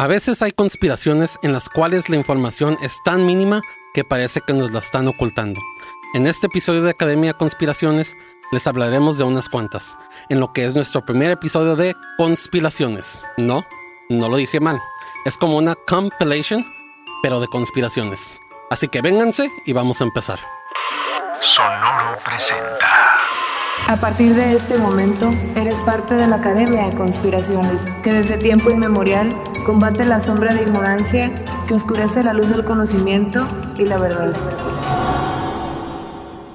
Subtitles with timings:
[0.00, 3.60] A veces hay conspiraciones en las cuales la información es tan mínima
[3.92, 5.60] que parece que nos la están ocultando.
[6.14, 8.16] En este episodio de Academia Conspiraciones
[8.50, 9.98] les hablaremos de unas cuantas,
[10.30, 13.22] en lo que es nuestro primer episodio de conspiraciones.
[13.36, 13.66] No,
[14.08, 14.80] no lo dije mal.
[15.26, 16.64] Es como una compilation,
[17.22, 18.40] pero de conspiraciones.
[18.70, 20.40] Así que vénganse y vamos a empezar.
[21.42, 23.09] Sonoro presenta.
[23.88, 28.70] A partir de este momento, eres parte de la Academia de Conspiraciones, que desde tiempo
[28.70, 29.28] inmemorial
[29.66, 31.32] combate la sombra de ignorancia
[31.66, 33.46] que oscurece la luz del conocimiento
[33.78, 34.32] y la verdad.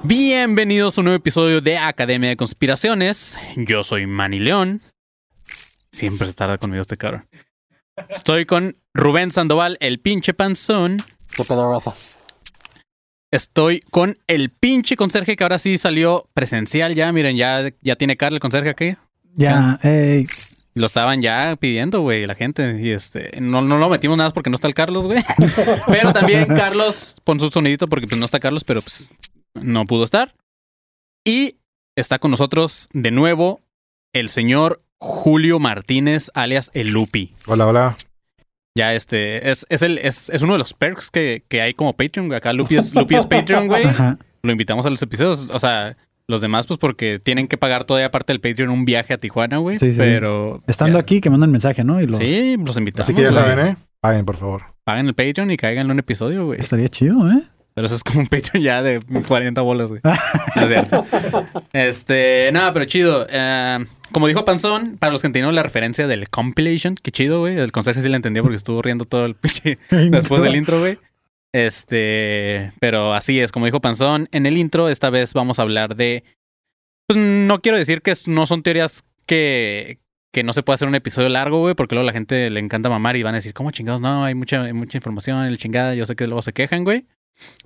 [0.02, 3.36] Bienvenidos a un nuevo episodio de Academia de Conspiraciones.
[3.56, 4.82] Yo soy Manny León.
[5.92, 7.28] Siempre se tarda conmigo este cabrón.
[8.08, 10.98] Estoy con Rubén Sandoval, el pinche panzón.
[11.36, 11.94] ¿Qué pedo, raza?
[13.36, 17.12] Estoy con el pinche conserje que ahora sí salió presencial ya.
[17.12, 18.96] Miren, ya, ya tiene Carl el conserje aquí.
[19.34, 20.24] Ya, ey,
[20.72, 22.80] Lo estaban ya pidiendo, güey, la gente.
[22.80, 25.22] Y este, no, no lo metimos nada porque no está el Carlos, güey.
[25.86, 29.12] Pero también Carlos, pon su sonidito porque pues no está Carlos, pero pues
[29.52, 30.34] no pudo estar.
[31.22, 31.56] Y
[31.94, 33.60] está con nosotros de nuevo
[34.14, 37.32] el señor Julio Martínez, alias el Lupi.
[37.46, 37.96] Hola, hola.
[38.76, 41.94] Ya este, es, es, el, es, es uno de los perks que, que hay como
[41.96, 42.26] Patreon.
[42.28, 42.36] güey.
[42.36, 43.84] Acá Lupi es, Lupi es Patreon, güey.
[43.86, 44.18] ajá.
[44.42, 45.48] Lo invitamos a los episodios.
[45.50, 45.96] O sea,
[46.28, 49.56] los demás, pues porque tienen que pagar todavía aparte del Patreon un viaje a Tijuana,
[49.56, 49.78] güey.
[49.78, 49.98] Sí, sí.
[49.98, 50.60] Pero.
[50.66, 52.00] Estando ya- aquí, que mandan mensaje, ¿no?
[52.02, 53.06] Y lo, Sí, los invitamos.
[53.08, 53.40] Así que ya güey.
[53.42, 53.76] saben, ¿eh?
[54.00, 54.62] Paguen, por favor.
[54.84, 56.60] Paguen el Patreon y caigan en un episodio, güey.
[56.60, 57.40] Estaría chido, ¿eh?
[57.74, 60.00] Pero eso es como un Patreon ya de 40 bolas, güey.
[60.04, 61.04] No es cierto.
[61.72, 63.26] Este, nada, pero chido.
[63.28, 67.58] Eh, como dijo Panzón, para los que entendieron la referencia del compilation, qué chido, güey.
[67.58, 69.78] El conserje sí la entendió porque estuvo riendo todo el pinche
[70.10, 70.98] después del intro, güey.
[71.52, 75.96] Este, pero así es, como dijo Panzón, en el intro esta vez vamos a hablar
[75.96, 76.22] de,
[77.08, 79.98] pues no quiero decir que no son teorías que,
[80.32, 82.88] que no se puede hacer un episodio largo, güey, porque luego la gente le encanta
[82.90, 84.00] mamar y van a decir, ¿cómo chingados?
[84.02, 87.06] No, hay mucha, hay mucha información, el chingada, yo sé que luego se quejan, güey.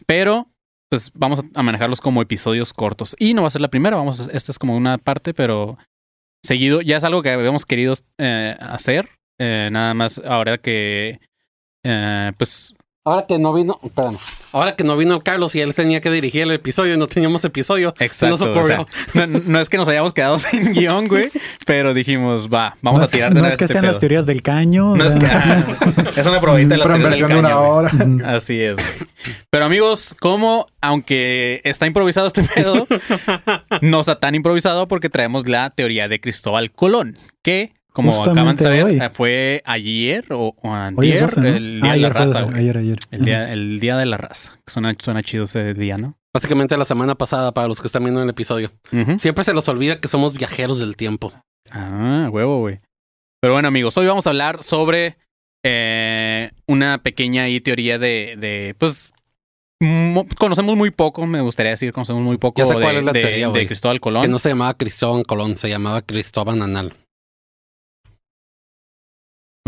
[0.07, 0.49] Pero,
[0.89, 3.17] pues vamos a manejarlos como episodios cortos.
[3.19, 5.79] Y no va a ser la primera, vamos, a- esta es como una parte, pero
[6.43, 9.09] seguido, ya es algo que habíamos querido eh, hacer.
[9.39, 11.19] eh, nada más ahora que,
[11.85, 14.19] eh, pues, Ahora que no vino, perdón,
[14.53, 17.07] ahora que no vino el Carlos y él tenía que dirigir el episodio y no
[17.07, 18.27] teníamos episodio, Exacto.
[18.29, 18.87] nos o ocurrió.
[19.15, 21.31] sea, no, no es que nos hayamos quedado sin guion, güey,
[21.65, 23.93] pero dijimos, va, vamos no a tirar de No una es que este sean pedo.
[23.93, 24.95] las teorías del caño.
[24.97, 25.65] No es que, ah,
[26.15, 28.21] es una probadita de las Pero en teorías del versión de una caño, güey.
[28.27, 28.35] hora.
[28.37, 29.09] Así es, güey.
[29.49, 32.87] Pero amigos, como aunque está improvisado este pedo,
[33.81, 38.63] no está tan improvisado porque traemos la teoría de Cristóbal Colón, que, como acaban de
[38.63, 38.97] saber, hoy.
[39.01, 41.47] eh, fue ayer o, o antier, 12, ¿no?
[41.49, 42.63] el día Ah, de la fue raza, 12, güey.
[42.63, 42.99] Ayer, ayer.
[43.11, 44.53] El día, el día de la raza.
[44.67, 46.17] Suena, suena chido ese día, ¿no?
[46.33, 48.71] Básicamente la semana pasada para los que están viendo el episodio.
[49.19, 51.33] Siempre se los olvida que somos viajeros del tiempo.
[51.73, 52.81] Ah, huevo, güey.
[53.41, 55.17] Pero bueno, amigos, hoy vamos a hablar sobre
[55.65, 59.13] eh, una pequeña ahí teoría de, de pues,
[59.81, 63.05] mo- conocemos muy poco, me gustaría decir, conocemos muy poco Ya sé de, cuál es
[63.05, 63.67] la de- teoría, de.
[63.67, 64.23] Cristóbal Colón.
[64.23, 66.95] Que no se llamaba Cristóbal Colón, se llamaba Cristóbal Anal.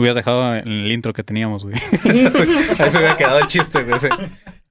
[0.03, 1.77] Hubieras dejado en el intro que teníamos, güey.
[2.05, 4.01] Ahí se hubiera quedado el chiste, güey.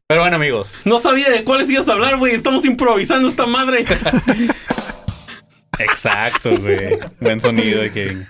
[0.07, 0.81] Pero bueno, amigos.
[0.83, 2.35] No sabía de cuáles ibas a hablar, güey.
[2.35, 3.85] Estamos improvisando esta madre.
[5.79, 6.99] Exacto, güey.
[7.21, 8.27] Buen sonido, Kevin.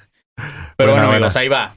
[0.78, 1.16] Pero Buena, bueno, buena.
[1.18, 1.74] amigos, ahí va.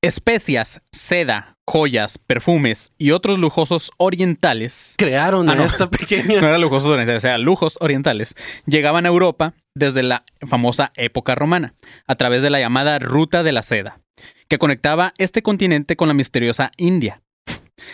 [0.00, 5.64] Especias, seda, joyas, perfumes y otros lujosos orientales Crearon Ah, a no.
[5.64, 6.34] esta no pequeña.
[6.38, 11.74] eran lujosos orientales, o sea, lujos orientales, llegaban a Europa desde la famosa época romana,
[12.06, 13.98] a través de la llamada Ruta de la Seda,
[14.48, 17.22] que conectaba este continente con la misteriosa India.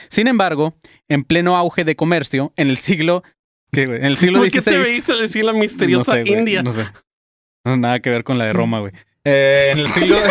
[0.08, 0.74] Sin embargo,
[1.08, 3.22] en pleno auge de comercio, en el siglo,
[3.72, 6.40] ¿qué, en el siglo ¿Por qué te XVI, veíste decir la misteriosa no sé, güey,
[6.40, 6.62] India?
[6.62, 6.84] No sé.
[6.84, 6.92] No
[7.64, 8.92] tiene nada que ver con la de Roma, güey.
[9.24, 10.16] Eh, en el siglo...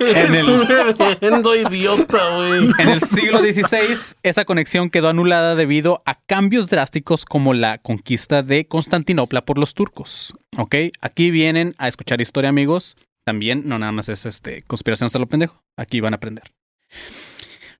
[0.00, 2.70] en el- un idiota, güey.
[2.78, 8.42] En el siglo XVI, esa conexión quedó anulada debido a cambios drásticos como la conquista
[8.42, 10.34] de Constantinopla por los turcos.
[10.56, 10.74] ¿Ok?
[11.00, 12.96] Aquí vienen a escuchar historia, amigos.
[13.30, 15.62] También, no nada más es este, conspiración hasta lo pendejo.
[15.76, 16.50] Aquí van a aprender.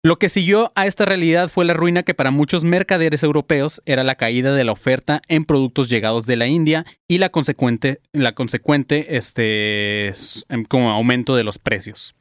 [0.00, 4.04] Lo que siguió a esta realidad fue la ruina que para muchos mercaderes europeos era
[4.04, 8.36] la caída de la oferta en productos llegados de la India y la consecuente, la
[8.36, 10.12] consecuente este,
[10.50, 12.14] em, como aumento de los precios.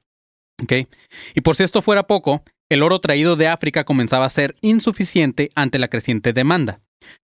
[0.63, 0.89] ¿Ok?
[1.35, 5.51] Y por si esto fuera poco, el oro traído de África comenzaba a ser insuficiente
[5.53, 6.81] ante la creciente demanda.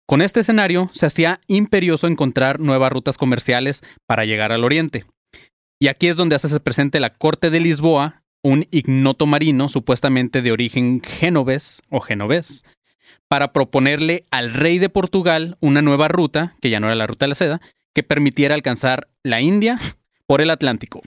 [0.08, 5.06] Con este escenario, se hacía imperioso encontrar nuevas rutas comerciales para llegar al oriente.
[5.82, 10.52] Y aquí es donde hace presente la corte de Lisboa, un ignoto marino supuestamente de
[10.52, 12.64] origen genovés o genovés,
[13.28, 17.26] para proponerle al rey de Portugal una nueva ruta, que ya no era la ruta
[17.26, 17.62] de la seda,
[17.96, 19.80] que permitiera alcanzar la India
[20.28, 21.02] por el Atlántico.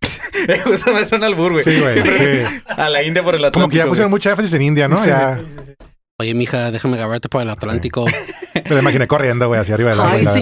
[0.72, 1.64] Eso me suena al albur, güey.
[1.64, 2.60] Sí, güey, sí.
[2.68, 3.60] A la India por el Atlántico.
[3.60, 4.20] Como que ya pusieron güey.
[4.20, 5.04] mucha énfasis en India, ¿no?
[5.04, 5.40] Ya
[6.22, 8.04] Oye, mija, déjame agarrarte por el Atlántico.
[8.54, 10.32] me lo imaginé corriendo, güey, hacia arriba de la Ay, la-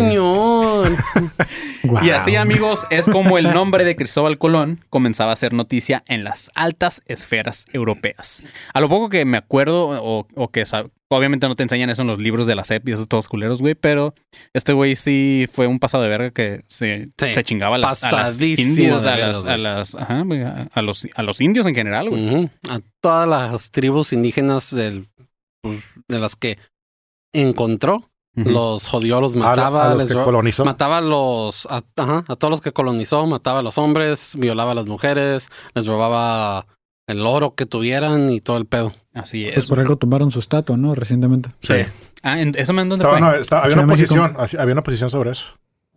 [2.02, 6.24] Y así, amigos, es como el nombre de Cristóbal Colón comenzaba a ser noticia en
[6.24, 8.42] las altas esferas europeas.
[8.74, 10.64] A lo poco que me acuerdo, o, o que
[11.08, 13.60] obviamente no te enseñan eso en los libros de la SEP y esos todos culeros,
[13.60, 14.14] güey, pero
[14.52, 18.04] este güey sí fue un pasado de verga que se, Sí, se chingaba a las,
[18.04, 19.54] a las indios, a verga, las, güey.
[19.54, 22.50] a las, ajá, güey, a, a los, a los indios en general, güey.
[22.68, 25.08] A todas las tribus indígenas del,
[25.62, 26.58] pues, de las que
[27.32, 30.64] encontró, Los jodió, los mataba, a los les que colonizó.
[30.64, 34.72] mataba a los, a, ajá, a todos los que colonizó, mataba a los hombres, violaba
[34.72, 36.66] a las mujeres, les robaba
[37.08, 38.94] el oro que tuvieran y todo el pedo.
[39.14, 39.54] Así es.
[39.54, 40.94] Pues por algo tumbaron su estatua, ¿no?
[40.94, 41.50] Recientemente.
[41.60, 41.74] Sí.
[42.22, 43.20] Ah, ¿en- ¿eso me dónde Estaba, fue?
[43.20, 45.46] no, estaba- había una posición, había una posición sobre eso.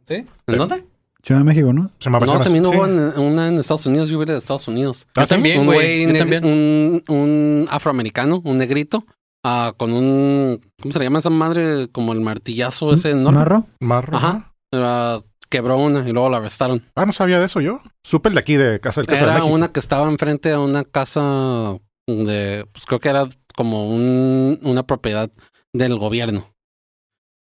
[0.07, 0.25] ¿Sí?
[0.47, 0.83] ¿En dónde?
[1.21, 1.89] Ciudad de México, ¿no?
[2.00, 2.91] Se llama No, también hubo sí.
[2.91, 5.07] en- una en Estados Unidos, yo hubiera de Estados Unidos.
[5.15, 6.06] Yo también, un güey.
[6.06, 9.06] Un, un afroamericano, un negrito,
[9.44, 11.88] ah, con un, ¿cómo se le llama esa madre?
[11.92, 13.40] Como el martillazo ese enorme.
[13.40, 13.68] ¿Narro?
[13.80, 14.16] Marro.
[14.18, 14.54] Ajá.
[14.74, 16.84] Ah, quebró una y luego la arrestaron.
[16.95, 17.80] Ah, no sabía de eso yo.
[18.04, 19.54] Supe el de aquí de Casa del Caso de Era México.
[19.54, 24.84] una que estaba enfrente a una casa de, pues creo que era como un, una
[24.84, 25.30] propiedad
[25.74, 26.50] del gobierno.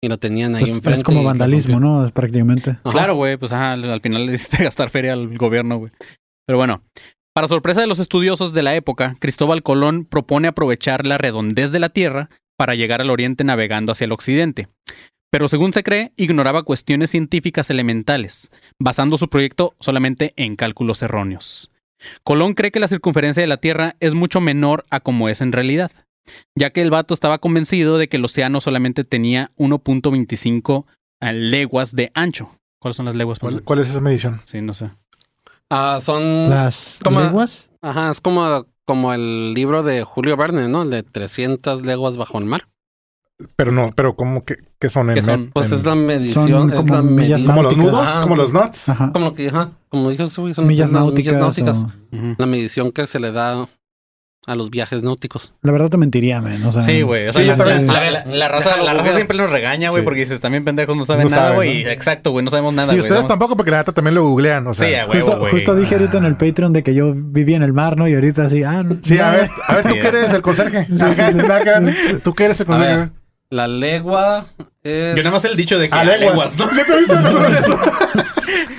[0.05, 0.99] Y lo tenían ahí Pues enfrente.
[0.99, 1.79] es como vandalismo.
[1.81, 2.05] ¿no?
[2.05, 2.71] Es prácticamente.
[2.83, 2.91] Ajá.
[2.91, 5.93] Claro, güey, pues ajá, al final le hiciste gastar feria al gobierno, güey.
[6.47, 6.83] Pero bueno,
[7.35, 11.79] para sorpresa de los estudiosos de la época, Cristóbal Colón propone aprovechar la redondez de
[11.79, 14.69] la Tierra para llegar al oriente navegando hacia el occidente.
[15.31, 21.71] Pero según se cree, ignoraba cuestiones científicas elementales, basando su proyecto solamente en cálculos erróneos.
[22.23, 25.53] Colón cree que la circunferencia de la Tierra es mucho menor a como es en
[25.53, 25.91] realidad,
[26.55, 30.85] ya que el vato estaba convencido de que el océano solamente tenía 1.25
[31.33, 32.59] leguas de ancho.
[32.79, 33.39] ¿Cuáles son las leguas?
[33.39, 34.43] ¿Cuál, cuál es esa medición?
[34.45, 34.91] Sí, no sé.
[35.75, 36.51] Ah, son.
[36.51, 37.21] Las ¿Cómo?
[37.21, 37.71] leguas.
[37.81, 40.83] Ajá, es como, como el libro de Julio Verne, ¿no?
[40.83, 42.69] El de 300 leguas bajo el mar.
[43.57, 45.51] Pero no, pero ¿cómo que, que son en ¿Qué son?
[45.53, 46.71] Pues en- es la medición.
[46.71, 48.89] Es como la millas medi- como los nudos, Ajá, como los nuts.
[48.91, 49.13] Ajá.
[49.13, 51.35] Como lo que, ajá, como dijo son Millas las náuticas.
[51.35, 51.79] náuticas.
[51.79, 51.93] o-.
[52.39, 53.69] La medición que se le da
[54.47, 55.55] a los viajes náuticos.
[55.63, 56.43] La verdad te mentiría.
[56.67, 57.29] O sea, Sí, güey.
[57.29, 57.87] O sea, Sí, la, yo también.
[57.87, 60.05] la- la- la raza, la raza siempre nos regaña, güey, Sí.
[60.05, 61.85] porque dices, también pendejos no saben No nada, güey.
[61.85, 61.91] ¿no?
[61.91, 63.01] Exacto, güey, no sabemos nada, Y güey.
[63.01, 63.29] ustedes ¿no?
[63.29, 64.67] tampoco, porque la neta también lo googlean.
[64.67, 65.53] O sea, Sí, huevo, Justo, güey.
[65.53, 68.09] justo dije ahorita en el Patreon de que yo vivía en el mar, ¿no?
[68.09, 70.87] Y ahorita así, ah, no, Sí, a ver, a ver, tú qué eres el conserje.
[72.25, 73.11] Tú qué eres el A ver, conserje.
[73.53, 74.45] La legua
[74.83, 75.15] es...
[75.17, 76.55] Yo nada más el dicho de que A leguas.
[76.55, 76.71] leguas, ¿no?
[76.73, 77.15] ¿Sí te viste
[77.59, 77.79] eso?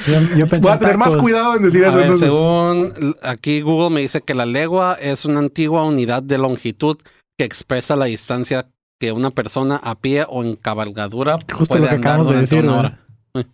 [0.06, 1.98] Yo, yo pensé Voy a en tener más cuidado en decir A eso.
[1.98, 2.30] ver, entonces.
[2.30, 6.98] según aquí Google me dice que la legua es una antigua unidad de longitud
[7.38, 8.68] que expresa la distancia
[9.00, 12.40] que una persona a pie o en cabalgadura Justo puede lo que andar acabamos de
[12.42, 12.64] decir.
[12.64, 13.00] una hora.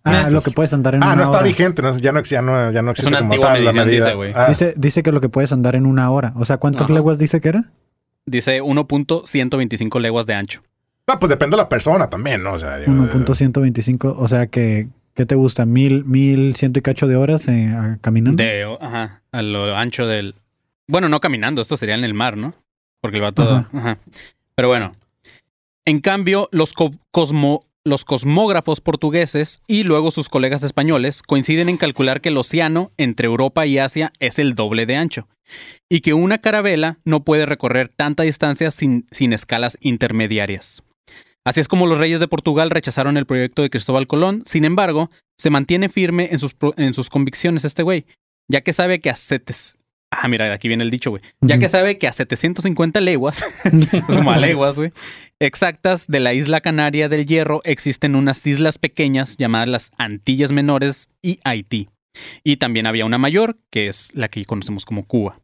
[0.03, 1.43] Ah, lo que puedes andar en Ah, una no está hora.
[1.47, 4.05] vigente, no, ya, no, ya, no, ya no existe una como antigua tal la medida.
[4.05, 4.33] dice, güey.
[4.35, 6.33] Ah, Dice, dice que lo que puedes andar en una hora.
[6.35, 6.93] O sea, ¿cuántas Ajá.
[6.93, 7.71] leguas dice que era?
[8.25, 10.61] Dice 1.125 leguas de ancho.
[11.09, 12.53] Ah, pues depende de la persona también, ¿no?
[12.53, 14.15] O sea, yo- 1.125.
[14.17, 15.65] O sea, que ¿qué te gusta?
[15.65, 18.41] ¿Mil, mil ciento y cacho de horas eh, a- caminando?
[18.41, 20.35] De, ajá, a lo ancho del...
[20.87, 22.53] Bueno, no caminando, esto sería en el mar, ¿no?
[23.01, 23.43] Porque el vato...
[23.43, 23.69] Ajá.
[23.73, 23.97] Ajá.
[24.55, 24.93] Pero bueno.
[25.85, 31.77] En cambio, los, co- cosmo- los cosmógrafos portugueses y luego sus colegas españoles coinciden en
[31.77, 35.27] calcular que el océano entre Europa y Asia es el doble de ancho
[35.89, 40.83] y que una carabela no puede recorrer tanta distancia sin, sin escalas intermediarias.
[41.45, 45.09] Así es como los reyes de Portugal rechazaron el proyecto de Cristóbal Colón, sin embargo,
[45.37, 48.05] se mantiene firme en sus, en sus convicciones este güey,
[48.49, 49.75] ya que sabe que a setes-
[50.11, 51.21] Ah, mira, aquí viene el dicho, güey.
[51.39, 53.43] Ya que sabe que a 750 leguas,
[54.07, 54.91] como a leguas, güey,
[55.39, 61.09] exactas de la isla canaria del Hierro existen unas islas pequeñas llamadas las Antillas Menores
[61.21, 61.89] y Haití.
[62.43, 65.39] Y también había una mayor, que es la que conocemos como Cuba.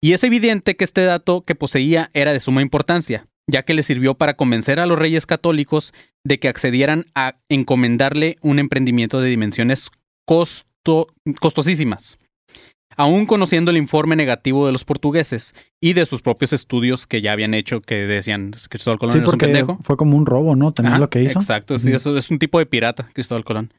[0.00, 3.82] Y es evidente que este dato que poseía era de suma importancia, ya que le
[3.82, 5.92] sirvió para convencer a los reyes católicos
[6.24, 9.90] de que accedieran a encomendarle un emprendimiento de dimensiones
[10.26, 11.08] costo-
[11.40, 12.18] costosísimas.
[12.96, 17.32] Aún conociendo el informe negativo de los portugueses y de sus propios estudios que ya
[17.32, 19.78] habían hecho que decían Cristóbal Colón Sí, un pendejo.
[19.80, 20.72] fue como un robo, ¿no?
[20.72, 21.38] También Ajá, lo que hizo.
[21.38, 23.72] Exacto, sí, eso es un tipo de pirata, Cristóbal Colón.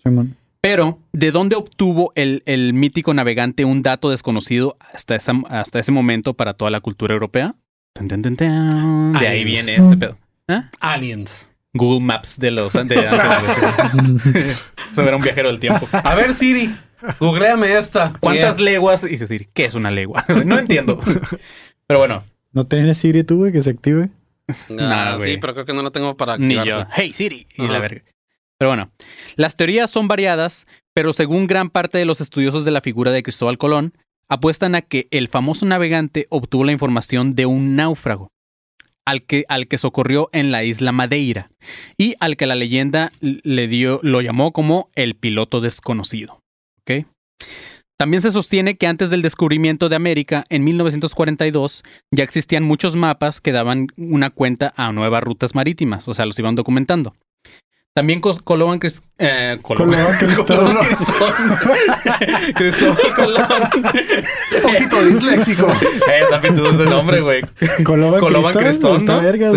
[0.62, 5.92] Pero, ¿de dónde obtuvo el, el mítico navegante un dato desconocido hasta, esa- hasta ese
[5.92, 7.56] momento para toda la cultura europea?
[7.96, 10.18] De ahí viene ese pedo.
[10.48, 10.70] ¿Ah?
[10.80, 11.50] Aliens.
[11.74, 12.98] Google Maps de los de antes.
[14.92, 15.88] Eso era un viajero del tiempo.
[15.92, 16.74] A ver, Siri,
[17.20, 18.14] googleame esta.
[18.20, 18.66] ¿Cuántas Yeah.
[18.66, 19.04] leguas?
[19.10, 20.26] Y decir, ¿qué es una legua?
[20.46, 21.00] No entiendo.
[21.88, 24.10] Pero bueno, ¿No tienes Siri tú, güey, que se active?
[24.50, 25.34] Ah, Nah, güey.
[25.34, 26.84] sí, pero creo que no la tengo para ni activarse.
[26.84, 26.88] yo.
[26.94, 27.48] Hey Siri.
[27.56, 28.02] Y la verga.
[28.58, 28.92] Pero bueno,
[29.38, 33.24] las teorías son variadas, pero según gran parte de los estudiosos de la figura de
[33.24, 33.94] Cristóbal Colón,
[34.32, 38.30] apuestan a que el famoso navegante obtuvo la información de un náufrago,
[39.06, 41.52] al que, al que socorrió en la isla Madeira,
[41.98, 46.40] y al que la leyenda le dio, lo llamó como el piloto desconocido.
[46.80, 47.06] ¿ok?
[48.00, 53.42] También se sostiene que antes del descubrimiento de América, en 1942, ya existían muchos mapas
[53.42, 57.14] que daban una cuenta a nuevas rutas marítimas, o sea, los iban documentando.
[57.94, 59.90] También Colón, Cris- eh, Colón.
[59.92, 60.78] Colón, Cristóbal.
[60.80, 61.34] Cristóbal.
[62.56, 63.46] Cristóbal Colón.
[64.56, 65.68] Un poquito disléxico.
[66.08, 67.42] Eh, también tuvo ese nombre, güey.
[67.84, 69.06] Coloban Coloban Cristón,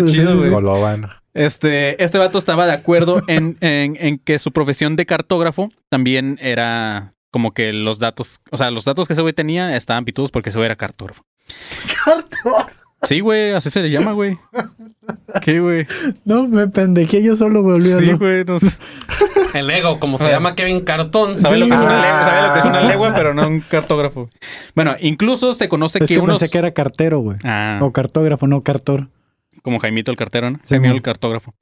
[0.07, 0.51] chido, güey.
[0.51, 1.11] Coloban.
[1.33, 6.39] Este, este vato estaba de acuerdo en, en- en que su profesión de cartógrafo también
[6.41, 10.31] era como que los datos, o sea, los datos que ese güey tenía estaban pitudos
[10.31, 11.23] porque ese güey era cartógrafo.
[13.05, 14.39] Sí, güey, así se le llama, güey.
[15.43, 15.87] ¿Qué, güey?
[16.25, 18.19] No, me pendejé yo solo, güey, Sí, olvídalo.
[18.19, 18.69] güey, no sé.
[19.59, 21.39] El ego, como se llama Kevin Cartón.
[21.39, 22.03] Sabe, lo que es una Ah.
[22.03, 24.29] legua, sabe lo que es una legua, pero no un cartógrafo.
[24.75, 26.41] Bueno, incluso se conoce Es que, que unos...
[26.41, 27.39] pensé que era cartero, güey.
[27.45, 29.09] Ah, O cartógrafo, no cartor.
[29.63, 30.59] como Jaimito el cartero, ¿no?
[30.65, 31.55] Sí, Jaimito el cartógrafo.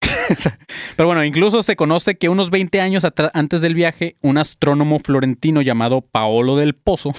[0.96, 3.04] Pero bueno, incluso se conoce que unos 20 años
[3.34, 7.12] antes del viaje, un astrónomo florentino llamado Paolo del Pozo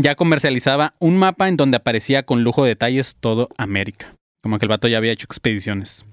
[0.00, 4.14] ya comercializaba un mapa en donde aparecía con lujo de detalles todo América.
[4.42, 6.06] Como que el vato ya había hecho expediciones.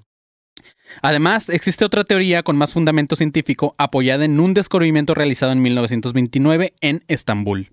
[1.02, 6.74] Además, existe otra teoría con más fundamento científico apoyada en un descubrimiento realizado en 1929
[6.80, 7.70] en Estambul.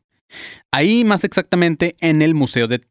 [0.72, 2.84] Ahí, más exactamente, en el Museo de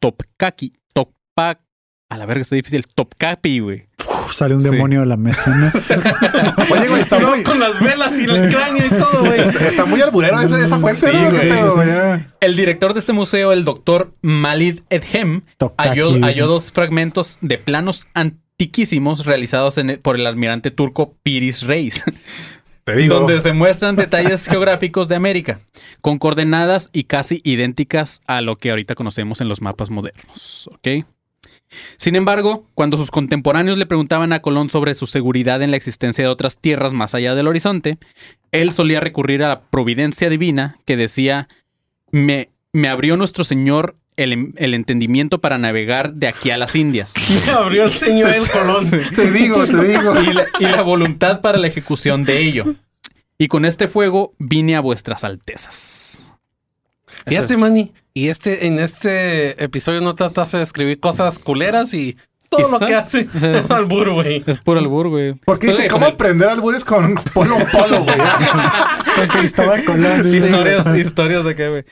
[0.00, 0.72] Topkapi.
[0.92, 1.64] Topkapi.
[2.10, 2.86] A la verga, está difícil.
[2.86, 3.87] Topkapi, güey.
[4.28, 4.68] Uf, sale un Sí.
[4.70, 5.70] demonio de la mesa, ¿no?
[6.74, 9.40] Oye, güey, está muy, Con las velas y el cráneo y todo, güey.
[9.40, 11.30] está muy alburero esa, esa fuente, Sí, ¿no?
[11.30, 12.18] ¿Qué güey, pedo, sí, güey?
[12.18, 12.24] sí.
[12.40, 15.42] El director de este museo, el doctor Malid Edhem,
[15.78, 22.04] halló, dos fragmentos de planos antiquísimos realizados en el- por el almirante turco Piris Reis,
[22.84, 23.16] Te digo.
[23.16, 25.58] donde se muestran detalles geográficos de América,
[26.00, 30.68] con coordenadas y casi idénticas a lo que ahorita conocemos en los mapas modernos.
[30.72, 31.04] ¿ok?
[31.98, 36.24] Sin embargo, cuando sus contemporáneos le preguntaban a Colón sobre su seguridad en la existencia
[36.24, 37.98] de otras tierras más allá del horizonte,
[38.52, 41.48] él solía recurrir a la providencia divina que decía,
[42.10, 47.14] me, me abrió nuestro Señor el, el entendimiento para navegar de aquí a las Indias
[47.46, 48.90] Me abrió el señor el Colón.
[49.14, 50.20] Te digo, te digo.
[50.22, 52.64] y la, y la voluntad para la ejecución de ello.
[53.36, 56.32] Y con este fuego vine a vuestras altezas.
[57.28, 57.92] Fíjate, es- Manny.
[58.18, 62.16] Y este, en este episodio no tratas de escribir cosas culeras y
[62.50, 63.72] todo ¿Y lo que hace Sí, es sí.
[63.72, 64.42] albur, güey.
[64.44, 65.34] Es puro albur, güey.
[65.34, 68.16] Porque dice, ¿cómo pues, aprender albures con polo polo, güey?
[69.18, 70.34] Con Cristóbal Colón.
[70.34, 71.84] Historias, historias de qué, güey.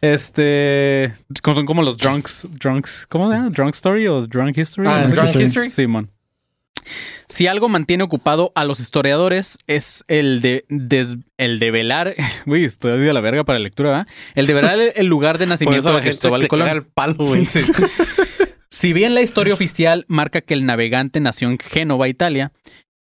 [0.00, 1.14] Este.
[1.44, 2.46] Son como los drunks.
[2.48, 3.08] Drunks.
[3.08, 3.50] ¿Cómo se llama?
[3.50, 4.86] ¿Drunk Story o Drunk History?
[4.86, 5.34] Ah, No Drunk.
[5.34, 5.68] History.
[5.68, 6.12] Simón.
[7.28, 12.14] Si algo mantiene ocupado a los historiadores es el de des- el de velar.
[12.46, 14.06] Uy, estoy de la verga para lectura, ¿verdad?
[14.34, 16.66] El de velar el, el lugar de nacimiento la de Cristóbal Colón.
[16.66, 17.46] caga el palo, güey.
[17.46, 17.60] Sí.
[18.70, 22.52] Si bien la historia oficial marca que el navegante nació en Génova, Italia,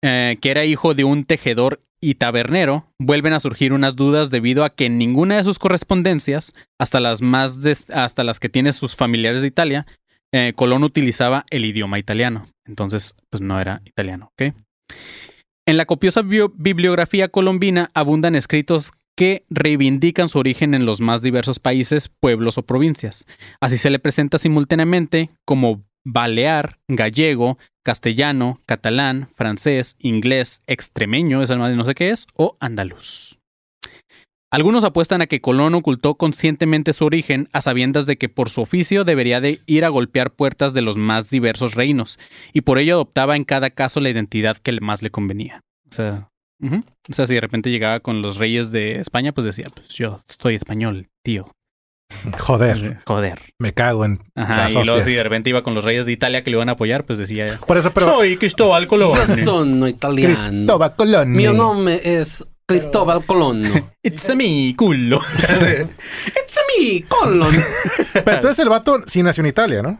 [0.03, 4.65] eh, que era hijo de un tejedor y tabernero, vuelven a surgir unas dudas debido
[4.65, 7.57] a que en ninguna de sus correspondencias, hasta las más
[7.93, 9.88] hasta las que tiene sus familiares de Italia,
[10.36, 12.50] eh, Colón utilizaba el idioma italiano.
[12.68, 14.54] Entonces, pues no era italiano, ¿ok?
[15.65, 21.60] En la copiosa bibliografía colombina abundan escritos que reivindican su origen en los más diversos
[21.60, 23.25] países, pueblos o provincias.
[23.62, 31.77] Así se le presenta simultáneamente como balear, gallego, castellano, catalán, francés, inglés, extremeño, esa madre
[31.77, 33.35] no sé qué es, o andaluz.
[34.55, 38.62] Algunos apuestan a que Colón ocultó conscientemente su origen a sabiendas de que por su
[38.62, 42.19] oficio debería de ir a golpear puertas de los más diversos reinos,
[42.53, 45.59] y por ello adoptaba en cada caso la identidad que más le convenía.
[45.89, 46.29] O sea,
[46.63, 50.21] o sea, si de repente llegaba con los reyes de España, pues decía, pues yo
[50.39, 51.51] soy español, tío.
[52.39, 53.41] Joder, Joder.
[53.59, 55.05] me cago en Ajá, las y luego hostias.
[55.05, 57.19] si de repente iba con los reyes de Italia que le iban a apoyar, pues
[57.19, 58.15] decía, Por eso, pero...
[58.15, 59.17] soy Cristóbal Colón.
[59.17, 60.33] Yo sono italiano.
[60.33, 61.33] Cristóbal Colón.
[61.33, 63.63] Mi nombre es Cristóbal Colón.
[64.03, 65.19] It's a me, culo.
[65.43, 67.55] It's me, Colón.
[68.13, 70.00] Pero entonces el vato sí nació en Italia, ¿no?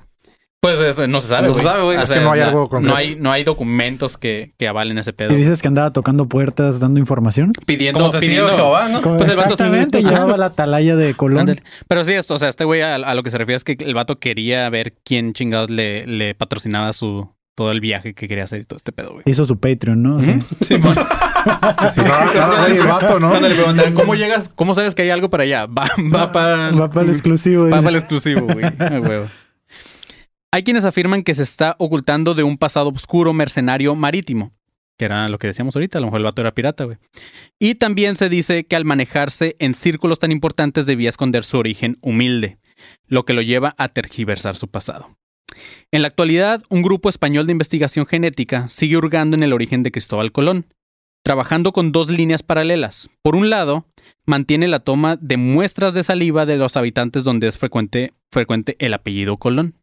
[0.62, 1.96] Pues eso no se sabe, No se sabe, güey.
[1.96, 2.88] O Es que no hay algo concreto.
[2.92, 5.32] No hay, no hay documentos que, que avalen ese pedo.
[5.32, 7.54] Y dices que andaba tocando puertas, dando información.
[7.68, 8.50] Pidiendo, pidiendo.
[8.56, 9.04] Jehová, ¿no?
[9.04, 10.10] Como- Pues el vato sí- Exactamente, ajá.
[10.10, 11.56] llevaba la atalaya de Colón.
[11.88, 13.78] Pero sí, esto, o sea, este güey a, a lo que se refiere es que
[13.80, 18.46] el vato quería ver quién chingados le, le patrocinaba su todo el viaje que quería
[18.46, 19.24] hacer y todo este pedo, güey.
[19.28, 20.20] Hizo su Patreon, ¿no?
[20.22, 20.34] Sí.
[20.62, 20.96] Simón.
[21.46, 23.30] El vato, ¿no?
[23.30, 24.50] Cuando le preguntan, ¿cómo llegas?
[24.56, 25.66] ¿Cómo sabes que hay algo para allá?
[25.66, 27.66] Va, va para Va para el exclusivo.
[27.66, 28.66] Va para el exclusivo, güey.
[28.80, 29.28] Huevo.
[30.52, 34.52] Hay quienes afirman que se está ocultando de un pasado oscuro mercenario marítimo.
[34.98, 36.98] que era lo que decíamos ahorita, a lo mejor el vato era pirata, güey.
[37.60, 41.98] Y también se dice que al manejarse en círculos tan importantes debía esconder su origen
[42.02, 42.58] humilde,
[43.08, 45.18] lo que lo lleva a tergiversar su pasado.
[45.92, 49.92] En la actualidad, un grupo español de investigación genética sigue hurgando en el origen de
[49.92, 50.66] Cristóbal Colón,
[51.26, 53.10] trabajando con dos líneas paralelas.
[53.24, 53.86] Por un lado,
[54.28, 58.94] mantiene la toma de muestras de saliva de los habitantes donde es frecuente, frecuente el
[58.94, 59.74] apellido Colón.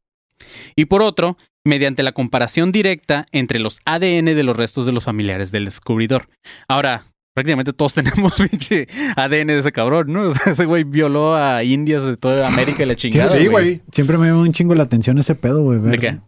[0.77, 5.03] Y por otro, mediante la comparación directa entre los ADN de los restos de los
[5.03, 6.29] familiares del descubridor.
[6.69, 10.23] Ahora, prácticamente todos tenemos pinche ADN de ese cabrón, ¿no?
[10.29, 13.37] O sea, ese güey violó a indias de toda América y la chingada.
[13.37, 13.81] Sí, güey.
[13.91, 15.81] Siempre me llama un chingo la atención ese pedo, güey.
[15.81, 16.19] ¿De qué?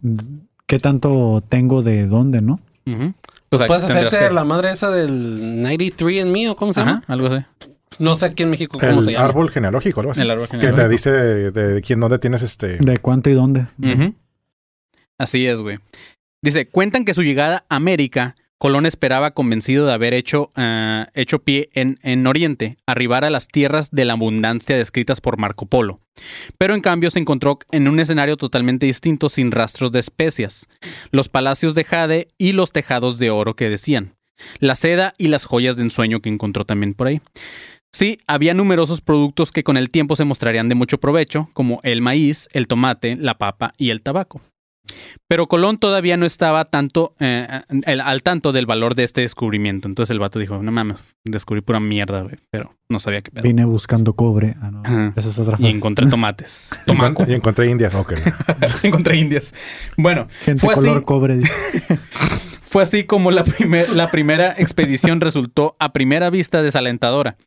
[0.67, 2.59] ¿Qué tanto tengo de dónde, no?
[2.85, 3.13] Ujú.
[3.57, 7.01] Pues Puedes hacerte que- la madre esa del 93 en mí o cómo se llama.
[7.03, 7.45] Ajá, algo así.
[7.99, 9.25] No sé aquí en México cómo se El llama.
[9.29, 10.21] árbol genealógico, algo así.
[10.21, 10.83] El árbol Que genealógico.
[10.87, 12.77] te dice de, de quién, dónde tienes este.
[12.77, 13.67] ¿De cuánto y dónde?
[15.17, 15.79] Así es, güey.
[16.41, 21.39] Dice, cuentan que su llegada a América, Colón esperaba, convencido de haber hecho, ah, hecho
[21.39, 25.99] pie en, en Oriente, arribar a las tierras de la abundancia descritas por Marco Polo.
[26.57, 30.67] Pero en cambio se encontró en un escenario totalmente distinto, sin rastros de especias,
[31.11, 34.15] los palacios de jade y los tejados de oro que decían,
[34.59, 37.21] la seda y las joyas de ensueño que encontró también por ahí.
[37.91, 42.01] Sí, había numerosos productos que con el tiempo se mostrarían de mucho provecho, como el
[42.01, 44.41] maíz, el tomate, la papa y el tabaco.
[45.27, 47.47] Pero Colón todavía no estaba tanto eh,
[47.85, 49.87] el- al tanto del valor de este descubrimiento.
[49.87, 52.35] Entonces el vato dijo, no mames, descubrí pura mierda, güey.
[52.51, 53.43] Pero no sabía qué pedo.
[53.43, 54.53] Vine buscando cobre.
[54.61, 55.13] Ah, no.
[55.15, 56.69] Esa es otra Y encontré tomates.
[56.85, 57.23] Tomaco.
[57.27, 57.95] Y encontré indias.
[57.95, 58.13] Ok.
[58.83, 59.53] encontré indias.
[59.97, 61.37] Bueno, Gente fue así, color cobre.
[61.37, 61.51] dice.
[62.69, 67.37] fue así como la, primer- la primera expedición resultó a primera vista desalentadora.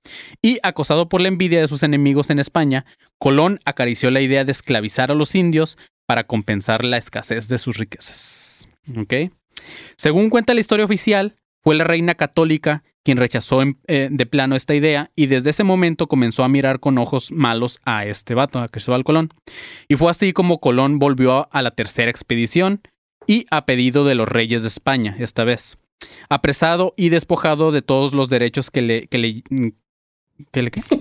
[0.42, 2.84] Y acosado por la envidia de sus enemigos en España,
[3.18, 5.76] Colón acarició la idea de esclavizar a los indios
[6.08, 8.66] para compensar la escasez de sus riquezas.
[8.96, 9.30] ¿Ok?
[9.96, 14.56] Según cuenta la historia oficial, fue la reina católica quien rechazó en- eh, de plano
[14.56, 18.58] esta idea y desde ese momento comenzó a mirar con ojos malos a este vato,
[18.58, 19.32] a Cristóbal Colón.
[19.88, 22.80] Y fue así como Colón volvió a la tercera expedición
[23.26, 25.76] y a pedido de los reyes de España, esta vez.
[26.30, 28.70] Apresado y despojado de todos los derechos.
[28.70, 29.08] Que le
[30.52, 30.82] ¿Que le qué?
[30.90, 30.98] Le-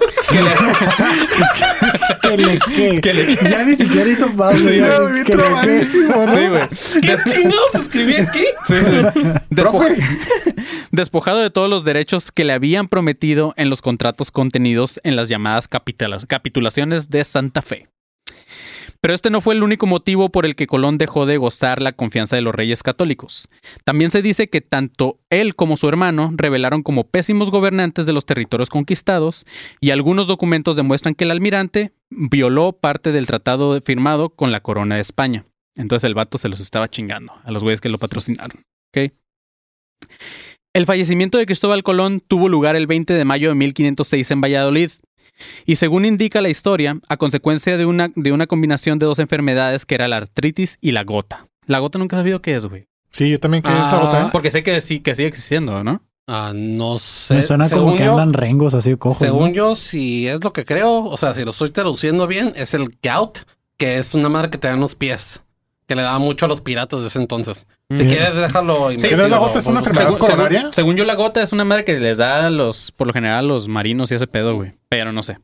[2.21, 3.01] ¿Qué le qué?
[3.01, 4.57] que le- Ya ni siquiera hizo pausa.
[4.57, 5.31] Sí, ya, ¿qué qué?
[5.33, 6.33] trabadísimo, ¿no?
[6.33, 7.01] Sí, güey.
[7.01, 8.43] ¿Qué chingados escribí aquí?
[8.65, 8.91] Sí, sí.
[9.49, 9.97] Despo- Profe.
[10.91, 15.29] despojado de todos los derechos que le habían prometido en los contratos contenidos en las
[15.29, 17.87] llamadas capitula- capitulaciones de Santa Fe.
[19.01, 21.91] Pero este no fue el único motivo por el que Colón dejó de gozar la
[21.91, 23.49] confianza de los reyes católicos.
[23.83, 28.25] También se dice que tanto él como su hermano revelaron como pésimos gobernantes de los
[28.25, 29.45] territorios conquistados
[29.79, 34.95] y algunos documentos demuestran que el almirante violó parte del tratado firmado con la corona
[34.95, 35.45] de España.
[35.75, 38.61] Entonces el vato se los estaba chingando a los güeyes que lo patrocinaron.
[40.73, 44.91] El fallecimiento de Cristóbal Colón tuvo lugar el 20 de mayo de 1506 en Valladolid.
[45.65, 49.85] Y según indica la historia, a consecuencia de una, de una combinación de dos enfermedades
[49.85, 51.47] que era la artritis y la gota.
[51.65, 52.87] La gota nunca he sabido qué es, güey.
[53.09, 53.83] Sí, yo también quería Ah.
[53.83, 54.21] esta gota.
[54.25, 54.29] ¿eh?
[54.31, 56.01] Porque sé que sí, que sigue existiendo, ¿no?
[56.27, 57.35] Ah, no sé.
[57.35, 59.17] Me suena como que yo- andan rengos así cojos.
[59.19, 59.55] Según ¿no?
[59.55, 62.89] yo, si es lo que creo, o sea, si lo estoy traduciendo bien, es el
[63.01, 63.39] gout,
[63.77, 65.43] que es una madre que te da en los pies,
[65.87, 67.65] que le daba mucho a los piratas de ese entonces.
[67.95, 68.89] Si quieres, déjalo.
[68.97, 69.59] Sí, me- ¿no es la gota?
[69.59, 70.69] ¿Es una enfermedad Según, según- coronaria?
[70.73, 73.39] según yo, la gota es una madre que les da a los, por lo general,
[73.39, 74.73] a los marinos y ese pedo, güey.
[74.89, 75.37] Pero no sé.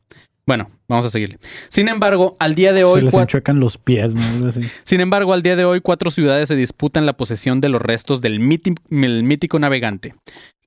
[0.46, 1.40] Bueno, vamos a seguirle.
[1.70, 4.50] Sin embargo, al día de Se hoy, les cua- enchuecan los pies, ¿no?
[4.50, 4.60] Así.
[4.84, 8.20] Sin embargo, al día de hoy, cuatro ciudades se disputan la posesión de los restos
[8.20, 10.16] del, míti- el mítico navegante,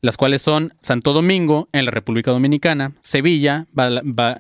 [0.00, 3.66] las cuales son Santo Domingo, en la República Dominicana, Sevilla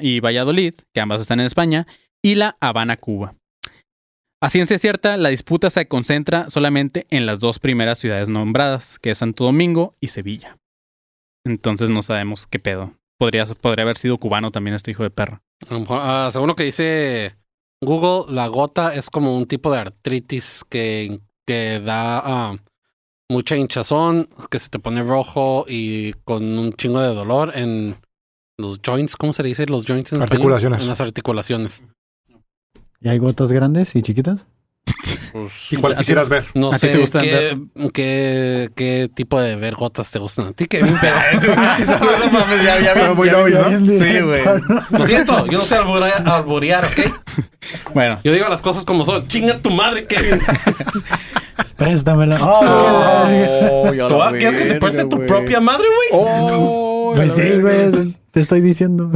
[0.00, 1.86] y Valladolid, que ambas están en España,
[2.22, 3.34] y la Habana, Cuba.
[4.46, 9.10] A ciencia cierta, la disputa se concentra solamente en las dos primeras ciudades nombradas, que
[9.10, 10.56] es Santo Domingo y Sevilla.
[11.44, 12.92] Entonces no sabemos qué pedo.
[13.18, 15.42] Podría, podría haber sido cubano también este hijo de perra.
[15.68, 17.34] A lo mejor, ah, según lo que dice
[17.82, 22.56] Google, la gota es como un tipo de artritis que, que da ah,
[23.28, 27.96] mucha hinchazón, que se te pone rojo y con un chingo de dolor en
[28.60, 29.66] los joints, ¿cómo se le dice?
[29.66, 30.36] Los joints en español?
[30.36, 30.82] Articulaciones.
[30.82, 31.82] En las articulaciones.
[33.00, 34.40] ¿Y hay gotas grandes y chiquitas?
[35.70, 36.46] ¿Y cuál quisieras ver?
[36.54, 37.58] No ¿A sé te gustan qué,
[37.92, 41.14] qué, qué tipo de ver gotas te gustan a ti, Kevin, pero
[41.54, 43.88] no mames, ya, ya, muy obvio, ¿no?
[43.88, 44.42] Sí, güey.
[44.90, 47.12] lo siento, yo no sé alburear, alburear, ¿ok?
[47.94, 49.26] Bueno, Yo digo las cosas como son.
[49.26, 50.40] Chinga tu madre, Kevin.
[51.76, 52.38] Préstamela.
[52.40, 56.08] Oh, ¿Tú quieres que te preste tu propia madre, güey?
[56.12, 58.14] Oh, pues sí, güey.
[58.30, 59.10] Te estoy diciendo.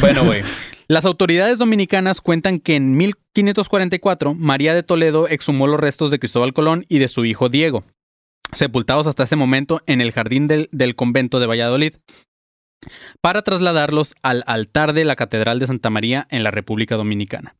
[0.00, 0.42] Bueno, güey.
[0.90, 6.54] Las autoridades dominicanas cuentan que en 1544 María de Toledo exhumó los restos de Cristóbal
[6.54, 7.84] Colón y de su hijo Diego.
[8.52, 11.96] sepultados hasta ese momento en el jardín del, convento de Valladolid,
[13.20, 17.56] para trasladarlos al altar de la Catedral de Santa María en la República Dominicana,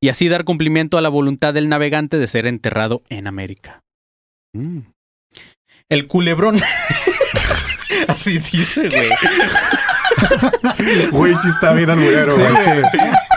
[0.00, 3.82] y así dar cumplimiento a la voluntad del navegante de ser enterrado en América.
[4.52, 4.82] Mm.
[5.88, 6.60] El culebrón.
[8.06, 9.10] así dice, güey.
[11.12, 12.82] Güey, sí está bien alburero, güey.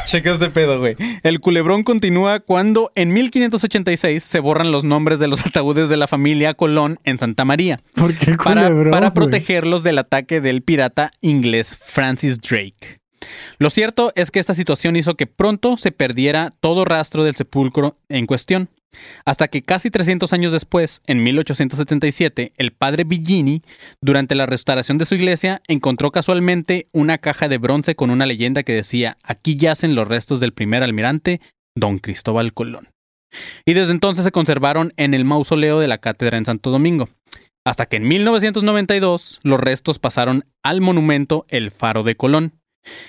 [0.05, 0.95] Checa este pedo, güey.
[1.23, 6.07] El culebrón continúa cuando en 1586 se borran los nombres de los ataúdes de la
[6.07, 11.11] familia Colón en Santa María ¿Por qué para, culebrón, para protegerlos del ataque del pirata
[11.21, 13.02] inglés Francis Drake.
[13.57, 17.97] Lo cierto es que esta situación hizo que pronto se perdiera todo rastro del sepulcro
[18.09, 18.69] en cuestión,
[19.25, 23.61] hasta que casi 300 años después, en 1877, el padre Billini,
[24.01, 28.63] durante la restauración de su iglesia, encontró casualmente una caja de bronce con una leyenda
[28.63, 31.41] que decía, aquí yacen los restos del primer almirante,
[31.75, 32.89] don Cristóbal Colón.
[33.65, 37.09] Y desde entonces se conservaron en el mausoleo de la cátedra en Santo Domingo,
[37.65, 42.53] hasta que en 1992 los restos pasaron al monumento El Faro de Colón,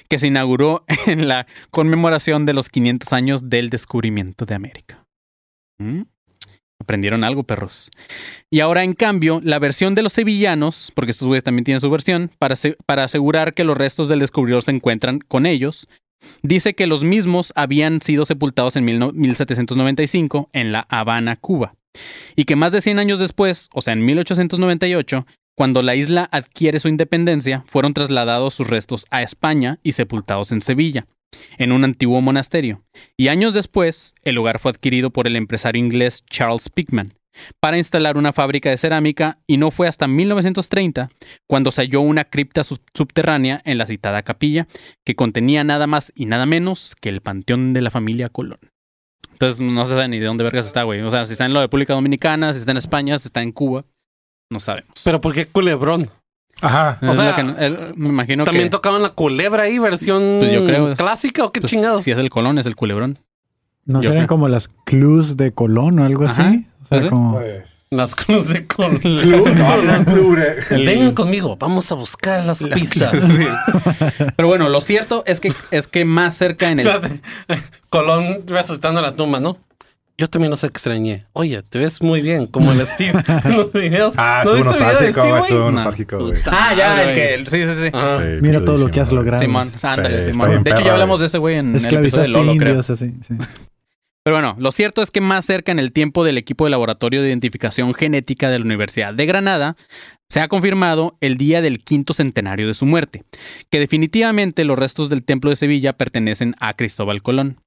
[0.09, 5.05] que se inauguró en la conmemoración de los 500 años del descubrimiento de América.
[5.79, 6.03] ¿Mm?
[6.81, 7.91] Aprendieron algo, perros.
[8.51, 11.91] Y ahora, en cambio, la versión de los sevillanos, porque estos güeyes también tienen su
[11.91, 15.89] versión, para, para asegurar que los restos del descubridor se encuentran con ellos,
[16.43, 21.75] dice que los mismos habían sido sepultados en mil no- 1795 en La Habana, Cuba.
[22.37, 26.79] Y que más de 100 años después, o sea, en 1898, cuando la isla adquiere
[26.79, 31.07] su independencia, fueron trasladados sus restos a España y sepultados en Sevilla,
[31.59, 32.83] en un antiguo monasterio.
[33.17, 37.15] Y años después, el lugar fue adquirido por el empresario inglés Charles Pickman
[37.61, 41.09] para instalar una fábrica de cerámica y no fue hasta 1930
[41.49, 44.69] cuando se halló una cripta sub- subterránea en la citada capilla
[45.05, 48.59] que contenía nada más y nada menos que el panteón de la familia Colón.
[49.33, 51.01] Entonces no se sabe ni de dónde vergas está, güey.
[51.01, 53.51] O sea, si está en la República Dominicana, si está en España, si está en
[53.51, 53.85] Cuba,
[54.51, 54.93] no sabemos.
[55.05, 56.09] Pero ¿por qué culebrón?
[56.61, 56.99] Ajá.
[57.03, 60.53] Es o sea, lo que me imagino ¿También que tocaban la culebra ahí, versión Pues
[60.53, 62.03] yo creo es- clásica o qué pues, chingados?
[62.03, 63.19] si es el Colón, es el culebrón.
[63.85, 64.37] ¿No Yo serían creo.
[64.37, 66.49] como las clues de Colón o algo Ajá.
[66.49, 66.67] así?
[66.85, 67.09] O sea, ¿Sí?
[67.09, 67.33] como...
[67.35, 67.87] Pues.
[67.91, 69.01] Las cruces de Colón.
[69.05, 73.21] El- Vengan conmigo, vamos a buscar las, Las pistas.
[73.21, 73.47] Sí.
[74.37, 76.89] Pero bueno, lo cierto es que es que más cerca en el.
[77.91, 79.59] Colón resucitando la tumba, ¿no?
[80.17, 81.27] Yo también los extrañé.
[81.33, 84.15] Oye, te ves muy bien, como el Steve en los videos.
[84.17, 85.43] Ah, ¿No estuvo video nostálgico, Steve, güey?
[85.43, 85.71] estuvo No.
[85.73, 86.33] nostálgico, güey.
[86.47, 87.91] Ah, ya, el que sí, sí, sí.
[87.91, 89.43] Sí, Mira todo lo que has logrado.
[89.43, 90.51] Simón, ándale, Sí, Simón.
[90.51, 92.69] De hecho, perra, ya hablamos de ese güey en el episodio de Lolo, creo.
[92.69, 93.13] indios, así.
[93.27, 93.35] Sí.
[94.23, 97.21] Pero bueno, lo cierto es que más cerca en el tiempo del equipo de laboratorio
[97.21, 99.77] de identificación genética de la Universidad de Granada,
[100.31, 103.25] se ha confirmado el día del quinto centenario de su muerte,
[103.69, 107.59] que definitivamente los restos del Templo de Sevilla pertenecen a Cristóbal Colón.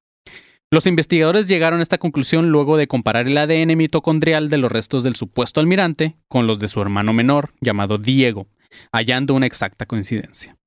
[0.69, 5.01] Los investigadores llegaron a esta conclusión luego de comparar el ADN mitocondrial de los restos
[5.01, 8.47] del supuesto almirante con los de su hermano menor, llamado Diego,
[8.91, 10.57] hallando una exacta coincidencia.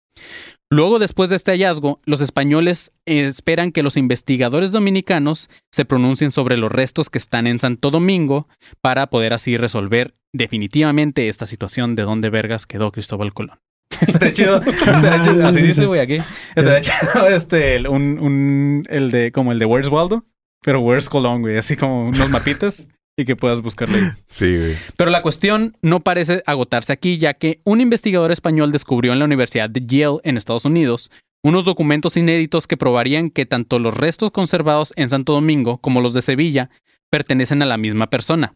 [0.71, 6.57] Luego, después de este hallazgo, los españoles esperan que los investigadores dominicanos se pronuncien sobre
[6.57, 8.49] los restos que están en Santo Domingo
[8.81, 13.59] para poder así resolver definitivamente esta situación de dónde vergas quedó Cristóbal Colón.
[14.07, 16.19] Estaría chido, estaría chido, así Sí, dice, güey, aquí.
[16.55, 20.25] Estaría chido este, un, un- el de, como el de Where's Waldo,
[20.63, 24.11] pero Where's Colón, güey, así como unos mapitas y que puedas buscarle ahí.
[24.29, 24.77] Sí, güey.
[24.97, 29.25] Pero la cuestión no parece agotarse aquí, ya que un investigador español descubrió en la
[29.27, 31.11] Universidad de Yale, en Estados Unidos,
[31.43, 36.15] unos documentos inéditos que probarían que tanto los restos conservados en Santo Domingo como los
[36.15, 36.71] de Sevilla
[37.11, 38.55] pertenecen a la misma persona,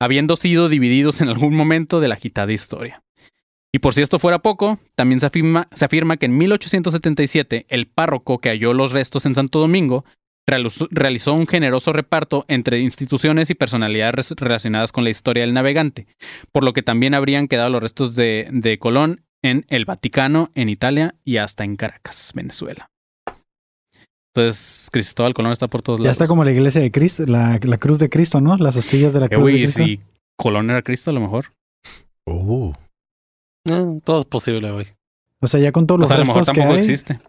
[0.00, 3.01] habiendo sido divididos en algún momento de la agitada historia.
[3.74, 7.86] Y por si esto fuera poco, también se afirma, se afirma que en 1877 el
[7.86, 10.04] párroco que halló los restos en Santo Domingo
[10.46, 16.06] realizó- un generoso reparto entre instituciones y personalidades relacionadas con la historia del navegante,
[16.52, 20.68] por lo que también habrían quedado los restos de, de Colón en el Vaticano, en
[20.68, 22.90] Italia y hasta en Caracas, Venezuela.
[24.34, 26.14] Entonces, Cristóbal Colón está por todos Ya lados.
[26.16, 28.56] está como la iglesia de Cristo, la, la cruz de Cristo, ¿no?
[28.56, 29.84] Las astillas de la Eh, cruz de Cristo.
[29.84, 30.00] si
[30.38, 31.46] Colón era Cristo, a lo mejor.
[32.26, 32.72] Uh.
[33.64, 34.86] Eh, todo es posible, güey.
[35.40, 36.80] O sea, ya con todos O los sea, a lo mejor restos que tampoco hay,
[36.80, 37.20] existe.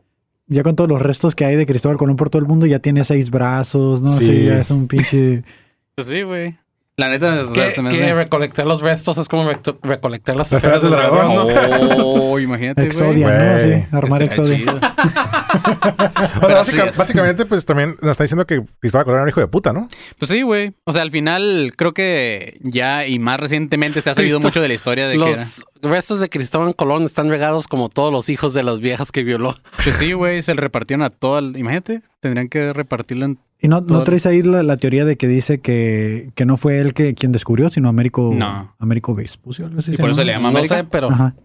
[0.48, 2.80] ya con todos los restos que hay de Cristóbal Colón por todo el mundo, ya
[2.80, 4.12] tiene seis brazos, ¿no?
[4.12, 4.26] Sí.
[4.28, 5.43] Sí, ya es un pinche...
[5.96, 6.58] Pues sí, güey.
[6.98, 9.78] La neta, o sea, Que, se me que hace- recolectar los restos es como recto-
[9.82, 11.98] recolectar las esferas del dragón, dragón, ¿no?
[12.06, 12.84] Oh, imagínate.
[12.86, 13.60] Exodia, ¿no?
[13.60, 14.58] Sí, armar Exodia.
[16.41, 19.39] O sea, básica- básicamente, pues también nos está diciendo que Cristóbal Colón era un hijo
[19.39, 19.87] de puta, ¿no?
[20.17, 20.73] Pues sí, güey.
[20.85, 24.61] O sea, al final creo que ya y más recientemente se ha sabido Cristo- mucho
[24.61, 25.37] de la historia de que era.
[25.81, 29.23] Los restos de Cristóbal Colón están regados como todos los hijos de las viejas que
[29.23, 29.55] violó.
[29.83, 31.39] Pues sí, güey, se le repartieron a todo.
[31.39, 35.15] el- Imagínate, tendrían que repartirlo en ¿Y no, no traes ahí la, la teoría de
[35.15, 38.75] que dice que, que no fue él que, quien descubrió, sino Américo, No.
[38.77, 39.65] Américo Vespucio?
[39.67, 40.49] algo así Y por eso se le llama?
[40.49, 40.89] llama No sé, América.
[40.91, 41.35] pero, Ajá.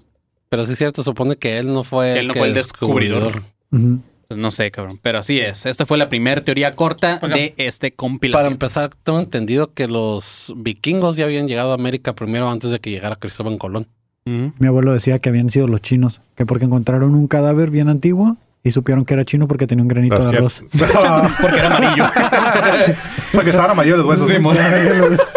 [0.49, 3.43] pero sí es cierto, supone que él no fue Él no que fue el descubridor.
[3.71, 4.99] Pues no sé, cabrón.
[5.03, 5.65] Pero así es.
[5.67, 8.53] Esta fue la primera teoría corta Oiga, de este Para compilación.
[8.53, 12.91] empezar, tengo entendido que los vikingos ya habían llegado a América primero antes de que
[12.91, 13.87] llegara Cristóbal Colón.
[14.25, 18.37] Mi abuelo decía que habían sido los chinos, que porque encontraron un cadáver bien antiguo
[18.69, 20.63] y supieron que era chino porque tenía un granito de arroz.
[20.73, 22.05] Porque era amarillo.
[23.33, 24.29] Porque estaban amarillos los huesos.
[24.29, 24.35] Sí.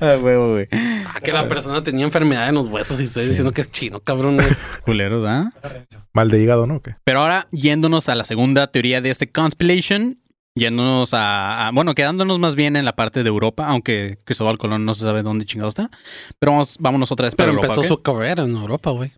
[0.00, 0.66] Ah, güey.
[0.72, 4.00] Ah, que la persona tenía enfermedad en los huesos y estoy diciendo que es chino,
[4.00, 4.58] cabrones.
[4.84, 5.52] Culeros, ¿ah?
[6.12, 6.76] Mal de hígado, ¿no?
[6.76, 6.96] ¿O qué?
[7.04, 10.18] Pero ahora, yéndonos a la segunda teoría de este conspilation,
[10.54, 14.84] yéndonos a, a- bueno, quedándonos más bien en la parte de Europa, aunque Cristóbal Colón
[14.84, 15.90] no se sabe dónde chingado está.
[16.38, 19.12] Pero vamos, vámonos otra vez para Pero empezó su carrera en Europa, güey.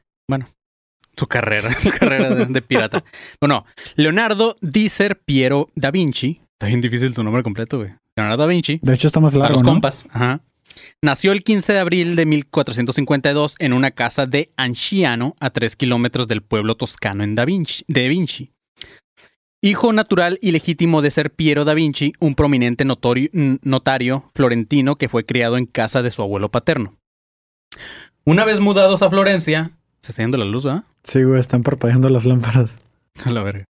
[1.16, 3.04] Su carrera, su carrera de, de pirata.
[3.40, 3.64] Bueno,
[3.96, 4.88] Leonardo di
[5.24, 6.40] Piero da Vinci.
[6.52, 7.90] Está bien difícil tu nombre completo, güey.
[8.16, 8.78] Leonardo da Vinci.
[8.82, 9.70] De hecho, está más Para largo, los ¿no?
[9.72, 10.06] compas.
[10.10, 10.40] Ajá.
[11.02, 16.26] Nació el 15 de abril de 1452 en una casa de Anciano, a 3 kilómetros
[16.26, 18.50] del pueblo toscano en da Vinci, de Vinci.
[19.62, 23.30] Hijo natural y legítimo de ser Piero da Vinci, un prominente notorio-
[23.62, 26.96] notario florentino que fue criado en casa de su abuelo paterno.
[28.24, 30.84] Una vez mudados a Florencia, se está yendo la luz, ¿verdad?
[31.04, 32.76] Sí, güey, están parpadeando las lámparas.
[33.24, 33.64] A la verga.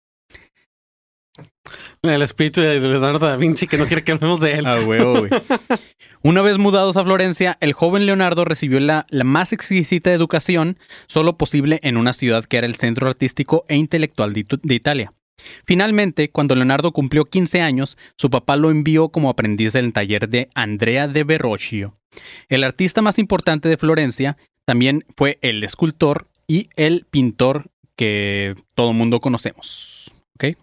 [2.02, 4.66] El espíritu de Leonardo da Vinci que no quiere que hablemos de él.
[4.66, 5.30] Ah, huevo, güey.
[6.22, 11.36] Una vez mudados a Florencia, el joven Leonardo recibió la, la más exquisita educación solo
[11.36, 15.12] posible en una ciudad que era el centro artístico e intelectual de, de Italia.
[15.66, 20.28] Finalmente, cuando Leonardo cumplió 15 años, su papá lo envió como aprendiz en el taller
[20.28, 21.96] de Andrea de Verrocchio.
[22.48, 28.92] El artista más importante de Florencia también fue el escultor y el pintor que todo
[28.92, 30.14] mundo conocemos.
[30.34, 30.56] ¿Ok?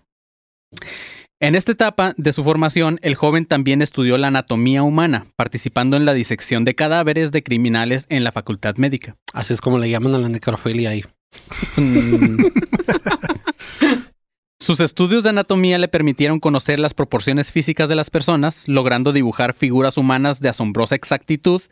[1.40, 6.06] En esta etapa de su formación, el joven también estudió la anatomía humana, participando en
[6.06, 9.16] la disección de cadáveres de criminales en la facultad médica.
[9.34, 11.04] Así es como le llaman a la necrofilia ahí.
[11.78, 12.46] Mm.
[14.62, 19.56] Sus estudios de anatomía le permitieron conocer las proporciones físicas de las personas, logrando dibujar
[19.56, 21.64] figuras humanas de asombrosa exactitud,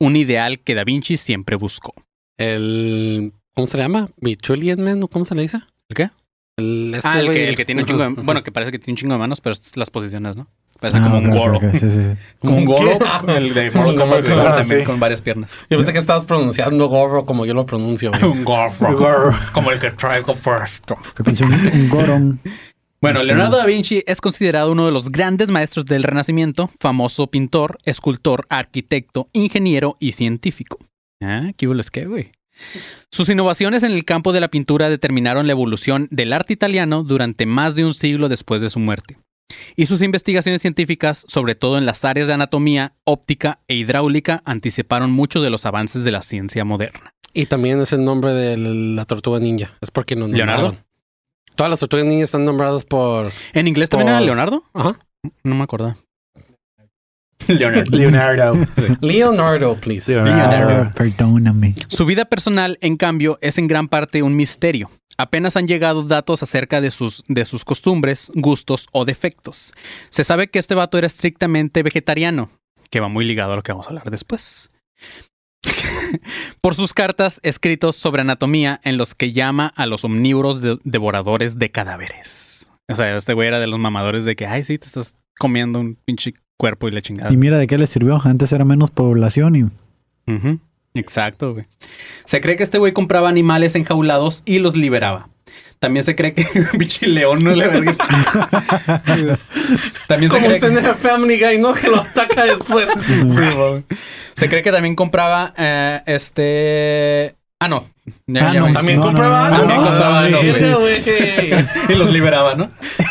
[0.00, 1.92] un ideal que Da Vinci siempre buscó.
[2.38, 3.34] El.
[3.58, 4.08] ¿Cómo se le llama?
[4.18, 5.58] Vitruvian Man, ¿o cómo se le dice?
[5.88, 6.10] ¿El qué?
[6.58, 8.08] El, este ah, el que, el que tiene un chingo de...
[8.10, 10.46] Bueno, que parece que tiene un chingo de manos, pero es las posiciones, ¿no?
[10.78, 11.58] Parece Ah, como un goro.
[11.72, 12.00] sí, sí, sí.
[12.38, 12.98] Como un ¿Un goro.
[13.26, 14.86] El de Mortal Kombat, Ah, también sí.
[14.86, 15.50] con varias piernas.
[15.68, 18.12] Yo pensé que estabas pronunciando gorro como yo lo pronuncio.
[18.12, 18.22] güey.
[18.22, 19.32] Un gorro.
[19.52, 20.36] Como el que traigo
[21.24, 22.38] pensé un, Goron.
[23.00, 23.24] Bueno.
[23.24, 28.46] Leonardo da Vinci es considerado uno de los grandes maestros del Renacimiento, famoso pintor, escultor,
[28.50, 30.78] arquitecto, ingeniero y científico.
[31.20, 32.30] Ah, ¿qué hubo les qué, güey?
[33.10, 37.46] Sus innovaciones en el campo de la pintura determinaron la evolución del arte italiano durante
[37.46, 39.18] más de un siglo después de su muerte.
[39.76, 45.10] Y sus investigaciones científicas, sobre todo en las áreas de anatomía, óptica e hidráulica, anticiparon
[45.10, 47.14] mucho de los avances de la ciencia moderna.
[47.32, 49.76] Y también es el nombre de la tortuga ninja.
[49.80, 50.76] Es porque nos ¿Leonardo?
[51.54, 53.32] Todas las tortugas ninjas están nombradas por.
[53.52, 54.64] ¿En inglés también era Leonardo?
[54.74, 54.98] Ajá.
[55.42, 55.96] No me acordaba.
[57.48, 57.96] Leonardo.
[57.96, 58.52] Leonardo.
[59.00, 60.16] Leonardo, please.
[60.20, 61.74] Ah, perdóname.
[61.88, 64.90] Su vida personal, en cambio, es en gran parte un misterio.
[65.16, 69.72] Apenas han llegado datos acerca de sus, de sus costumbres, gustos o defectos.
[70.10, 72.50] Se sabe que este vato era estrictamente vegetariano,
[72.90, 74.70] que va muy ligado a lo que vamos a hablar después.
[76.60, 81.58] Por sus cartas escritos sobre anatomía en los que llama a los omnívoros de- devoradores
[81.58, 82.70] de cadáveres.
[82.88, 85.80] O sea, este güey era de los mamadores de que, ay, sí, te estás comiendo
[85.80, 87.32] un pinche cuerpo y la chingada.
[87.32, 88.20] Y mira de qué le sirvió.
[88.22, 89.64] Antes era menos población y
[90.94, 91.64] Exacto, güey.
[92.26, 95.30] Se cree que este güey compraba animales enjaulados y los liberaba.
[95.78, 96.44] También se cree que
[96.78, 97.94] pinche león no le verga.
[100.08, 101.72] También se Como cree que, Family Guy, ¿no?
[101.72, 102.88] Que lo ataca después.
[103.06, 103.84] Sí, güey.
[104.34, 107.37] se cree que también compraba eh, este.
[107.60, 107.88] Ah, no.
[108.26, 109.68] Ya- Ah, ya no, También no, compraba no, algo.
[109.68, 109.84] no, ¿no?
[109.84, 110.64] compraba algo, Sí, sí.
[110.78, 111.64] güey.
[111.88, 112.64] y los liberaba, ¿no?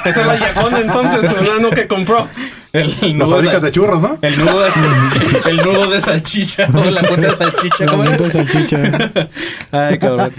[0.06, 2.28] Esa es la yacón entonces, el nano que compró.
[2.74, 4.18] El, el Las fábricas de churros, ¿no?
[4.22, 4.70] el nudo de,
[5.50, 7.86] el nudo de salchicha o la cuenta de salchicha.
[7.86, 8.78] la venta de salchicha.
[9.72, 10.34] Ay, cabrón.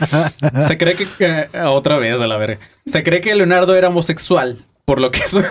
[0.67, 2.59] Se cree que, otra vez a la verga.
[2.87, 5.43] Se cree que Leonardo era homosexual, por lo que eso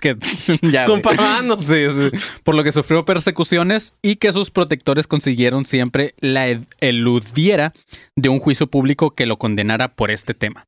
[0.00, 0.16] que
[0.62, 0.84] ya.
[2.44, 6.46] Por lo que sufrió persecuciones y que sus protectores consiguieron siempre la
[6.80, 7.72] eludiera
[8.16, 10.64] de un juicio público que lo condenara por este tema.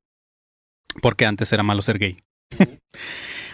[1.00, 2.18] Porque antes era malo ser gay.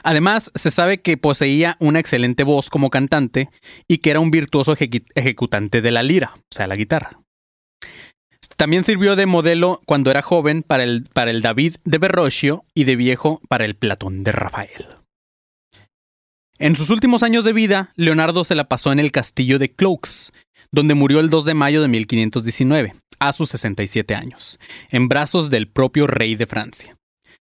[0.03, 3.49] Además, se sabe que poseía una excelente voz como cantante
[3.89, 7.21] y que era un virtuoso ejecu- ejecutante de la lira, o sea, la guitarra.
[8.57, 12.85] También sirvió de modelo cuando era joven para el, para el David de Verrocchio y
[12.85, 14.87] de viejo para el Platón de Rafael.
[16.61, 20.33] En sus últimos años de vida, Leonardo se la pasó en el castillo de Cloux,
[20.73, 24.59] donde murió el 2 de mayo de 1519, a sus 67 años,
[24.91, 26.97] en brazos del propio rey de Francia.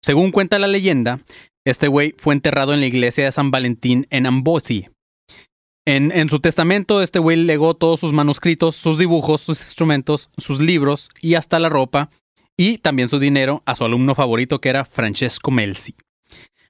[0.01, 1.21] Según cuenta la leyenda,
[1.65, 4.89] este güey fue enterrado en la iglesia de San Valentín en Amboise.
[5.85, 10.59] En, en su testamento, este güey legó todos sus manuscritos, sus dibujos, sus instrumentos, sus
[10.59, 12.09] libros y hasta la ropa,
[12.57, 15.95] y también su dinero a su alumno favorito que era Francesco Melzi.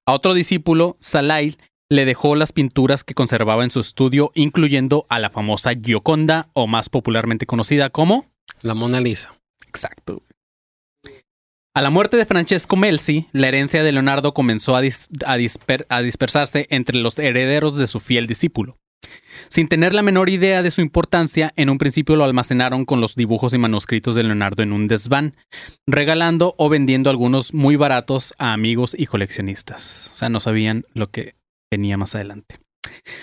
[0.06, 1.58] A otro discípulo, Salail,
[1.90, 6.68] le dejó las pinturas que conservaba en su estudio, incluyendo a la famosa Gioconda, o
[6.68, 8.26] más popularmente conocida como...
[8.62, 9.34] La Mona Lisa.
[9.68, 10.24] Exacto.
[11.74, 15.86] A la muerte de Francesco Melzi, la herencia de Leonardo comenzó a, dis- a disper-
[15.90, 18.78] a dispersarse entre los herederos de su fiel discípulo.
[19.50, 23.16] Sin tener la menor idea de su importancia, en un principio lo almacenaron con los
[23.16, 25.36] dibujos y manuscritos de Leonardo en un desván,
[25.86, 30.10] regalando o vendiendo algunos muy baratos a amigos y coleccionistas.
[30.14, 31.36] O sea, no sabían lo que
[31.76, 32.58] venía más adelante.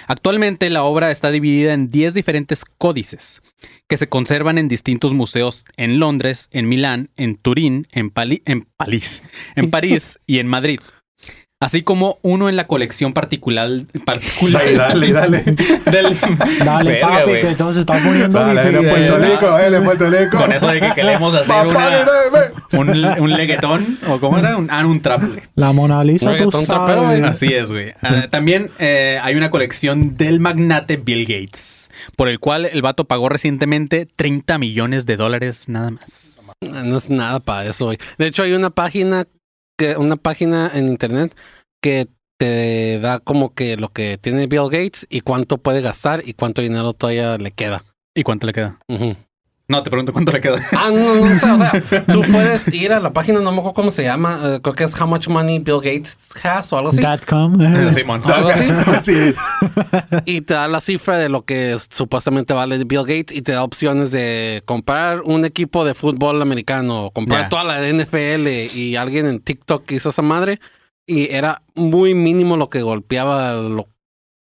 [0.06, 3.42] Actualmente la obra está dividida en 10 diferentes códices
[3.88, 8.66] que se conservan en distintos museos en Londres, en Milán, en Turín, en, Pali- en
[8.76, 9.22] París,
[9.54, 10.80] en París y en Madrid.
[11.62, 13.70] Así como uno en la colección particular,
[14.04, 15.42] particular Dale, dale, dale.
[15.42, 16.18] del
[16.64, 18.84] Dale, Verga, papi, que todo se está poniendo Dale, difícil.
[18.84, 19.18] en Puerto.
[19.18, 20.36] Rico, él en Puerto Rico.
[20.38, 21.98] con eso de que queremos hacer Papá, una,
[22.80, 23.16] dime.
[23.16, 25.22] un, un leguetón o cómo era un, ah, un trap.
[25.54, 27.18] La Mona Lisa, tú trapero, sabes.
[27.20, 27.30] güey.
[27.30, 27.92] Así es, güey.
[28.02, 33.04] Ah, también eh, hay una colección del magnate Bill Gates, por el cual el vato
[33.04, 36.50] pagó recientemente 30 millones de dólares nada más.
[36.60, 37.98] No es nada para eso, güey.
[38.18, 39.24] De hecho, hay una página
[39.76, 41.36] que, una página en internet
[41.82, 42.08] que
[42.38, 46.62] te da como que lo que tiene Bill Gates y cuánto puede gastar y cuánto
[46.62, 47.84] dinero todavía le queda.
[48.14, 48.78] ¿Y cuánto le queda?
[49.72, 50.60] No, te pregunto cuánto le queda.
[50.72, 53.58] Ah, no, no, o sea, o sea, tú puedes ir a la página, no me
[53.58, 56.76] acuerdo cómo se llama, eh, creo que es How Much Money Bill Gates Has o
[56.76, 57.00] algo así.
[57.00, 57.56] Dot com.
[57.94, 58.22] Simón.
[58.24, 58.64] Algo así.
[59.02, 59.34] Sí.
[60.26, 63.64] Y te da la cifra de lo que supuestamente vale Bill Gates y te da
[63.64, 69.40] opciones de comprar un equipo de fútbol americano, comprar toda la NFL y alguien en
[69.40, 70.60] TikTok hizo esa madre
[71.06, 73.86] y era muy mínimo lo que golpeaba los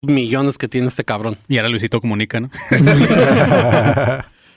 [0.02, 1.38] millones que tiene este cabrón.
[1.48, 2.50] Y ahora Luisito comunica, ¿no?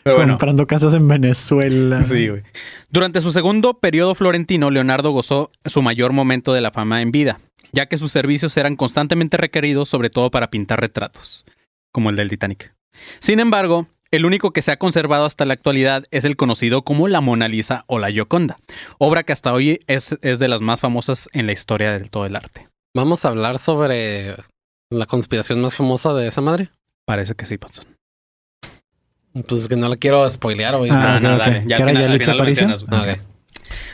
[0.04, 0.34] Pero bueno.
[0.34, 2.04] Comprando casas en Venezuela.
[2.04, 2.42] Sí, güey.
[2.90, 7.40] Durante su segundo periodo florentino, Leonardo gozó su mayor momento de la fama en vida,
[7.72, 11.46] ya que sus servicios eran constantemente requeridos, sobre todo para pintar retratos,
[11.90, 12.74] como el del Titanic.
[13.18, 17.08] Sin embargo, el único que se ha conservado hasta la actualidad es el conocido como
[17.08, 18.58] la Mona Lisa o la Gioconda,
[18.98, 22.26] obra que hasta hoy es, es de las más famosas en la historia del todo
[22.26, 22.68] el arte.
[22.94, 24.36] Vamos a hablar sobre
[24.90, 26.70] la conspiración más famosa de esa madre.
[27.06, 27.93] Parece que sí, Panzón.
[29.48, 30.90] Pues es que no la quiero spoilear, güey.
[30.92, 31.64] Ah, No, no, ok, dale, ok.
[31.66, 32.84] ya ¿Que al final- al final lo mencionas.
[32.90, 33.16] Ah.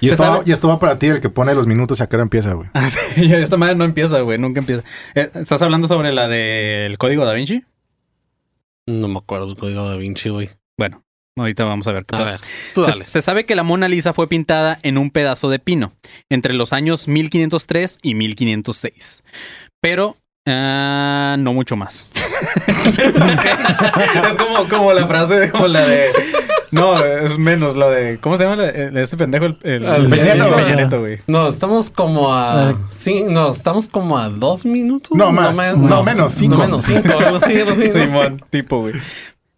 [0.03, 2.09] Y esto, va, y esto va para ti, el que pone los minutos y a
[2.09, 2.69] qué hora empieza, güey.
[2.75, 4.83] Ah, sí, esta madre no empieza, güey, nunca empieza.
[5.15, 7.65] Eh, ¿Estás hablando sobre la del código da Vinci?
[8.87, 10.51] No me acuerdo el código da Vinci, güey.
[10.79, 11.05] Bueno,
[11.37, 12.27] ahorita vamos a ver qué A tal.
[12.29, 12.41] ver,
[12.75, 13.03] tú Se, dale.
[13.05, 15.93] se sabe que la Mona Lisa fue pintada en un pedazo de pino
[16.29, 19.23] entre los años 1503 y 1506.
[19.81, 22.11] Pero ah, no mucho más.
[22.87, 26.11] es como, como la frase de como la de.
[26.71, 28.19] No, es menos la de.
[28.19, 29.47] ¿Cómo se llama este pendejo?
[29.47, 31.19] El, el, Nieto, güey.
[31.27, 32.71] No, estamos como a.
[32.71, 32.75] Ah.
[32.91, 35.17] Sí, no, estamos como a dos minutos.
[35.17, 35.57] No, más.
[35.77, 36.57] No, menos, cinco.
[36.57, 37.19] No, menos cinco.
[37.93, 38.95] Simón, tipo, güey.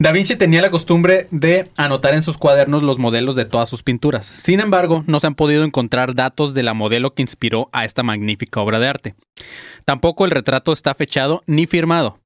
[0.02, 3.84] Da Vinci tenía la costumbre de anotar en sus cuadernos los modelos de todas sus
[3.84, 4.26] pinturas.
[4.26, 8.02] Sin embargo, no se han podido encontrar datos de la modelo que inspiró a esta
[8.02, 9.14] magnífica obra de arte.
[9.84, 12.18] Tampoco el retrato está fechado ni firmado.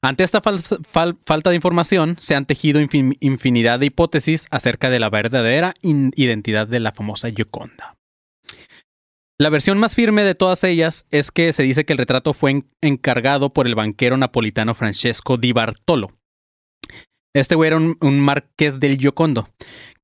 [0.00, 4.88] Ante esta fal- fal- falta de información, se han tejido infin- infinidad de hipótesis acerca
[4.88, 7.96] de la verdadera identidad de la famosa Gioconda.
[9.40, 12.52] La versión más firme de todas ellas es que se dice que el retrato fue
[12.52, 16.12] en- encargado por el banquero napolitano Francesco di Bartolo.
[17.34, 19.48] Este güey era un, marqués del Giocondo,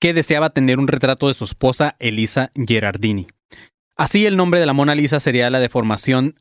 [0.01, 3.29] que deseaba tener un retrato de su esposa Elisa Gerardini.
[3.97, 6.35] Así el nombre de la Mona Lisa sería la deformación,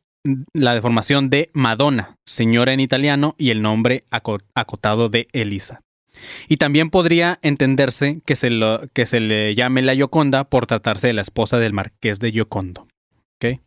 [0.53, 5.81] la deformación de Madonna, señora en italiano, y el nombre aco- acotado de Elisa.
[6.47, 11.07] Y también podría entenderse que se, lo- que se le llame la Gioconda por tratarse
[11.07, 12.87] de la esposa del marqués de Giocondo.
[13.41, 13.59] ¿Ok?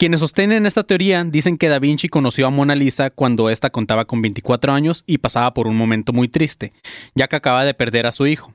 [0.00, 4.04] Quienes sostienen esta teoría dicen que Da Vinci conoció a Mona Lisa cuando ésta contaba
[4.04, 6.72] con 24 años y pasaba por un momento muy triste,
[7.16, 8.54] ya que acaba de perder a su hijo.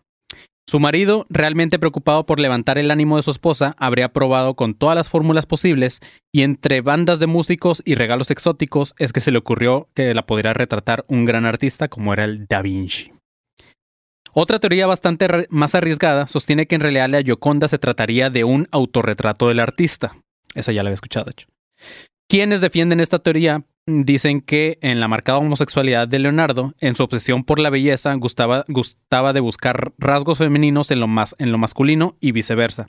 [0.65, 4.95] Su marido, realmente preocupado por levantar el ánimo de su esposa, habría probado con todas
[4.95, 5.99] las fórmulas posibles
[6.31, 10.25] y entre bandas de músicos y regalos exóticos es que se le ocurrió que la
[10.25, 13.11] podría retratar un gran artista como era el Da Vinci.
[14.31, 18.69] Otra teoría bastante más arriesgada sostiene que en realidad la Gioconda se trataría de un
[18.71, 20.15] autorretrato del artista.
[20.55, 21.47] Esa ya la había escuchado, de hecho.
[22.29, 27.43] Quienes defienden esta teoría dicen que en la marcada homosexualidad de Leonardo, en su obsesión
[27.43, 32.31] por la belleza, gustaba, gustaba de buscar rasgos femeninos en lo, en lo masculino y
[32.31, 32.87] viceversa,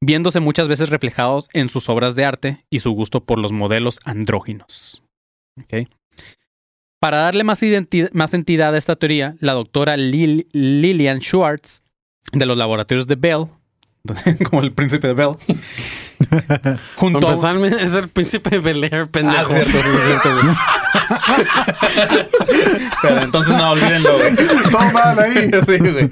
[0.00, 4.00] viéndose muchas veces reflejados en sus obras de arte y su gusto por los modelos
[4.04, 5.02] andróginos.
[5.62, 5.88] Ok.
[7.00, 7.60] Para darle más,
[8.12, 11.82] más entidad a esta teoría, la doctora Lil- Lillian Schwartz,
[12.32, 13.46] de los laboratorios de Bell,
[14.50, 15.36] como el príncipe de Bell,
[16.96, 19.38] junto Para a, es el príncipe de Bel Air, pendejo.
[19.40, 20.54] Ah, cierto, sí, cierto, güey.
[23.02, 24.36] Pero entonces no olvídenlo, güey.
[24.70, 25.50] Todo mal ahí.
[25.64, 26.10] Sí, güey.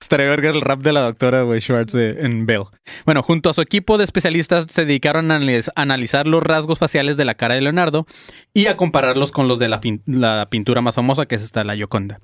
[0.00, 2.64] Estaría verga el rap de la doctora, güey, Schwartz en Bell.
[3.06, 6.78] Bueno, junto a su equipo de especialistas se dedicaron a analiz- a analizar los rasgos
[6.78, 8.06] faciales de la cara de Leonardo
[8.54, 11.74] y a compararlos con los de la, la pintura más famosa, que es esta, la
[11.74, 12.20] Gioconda.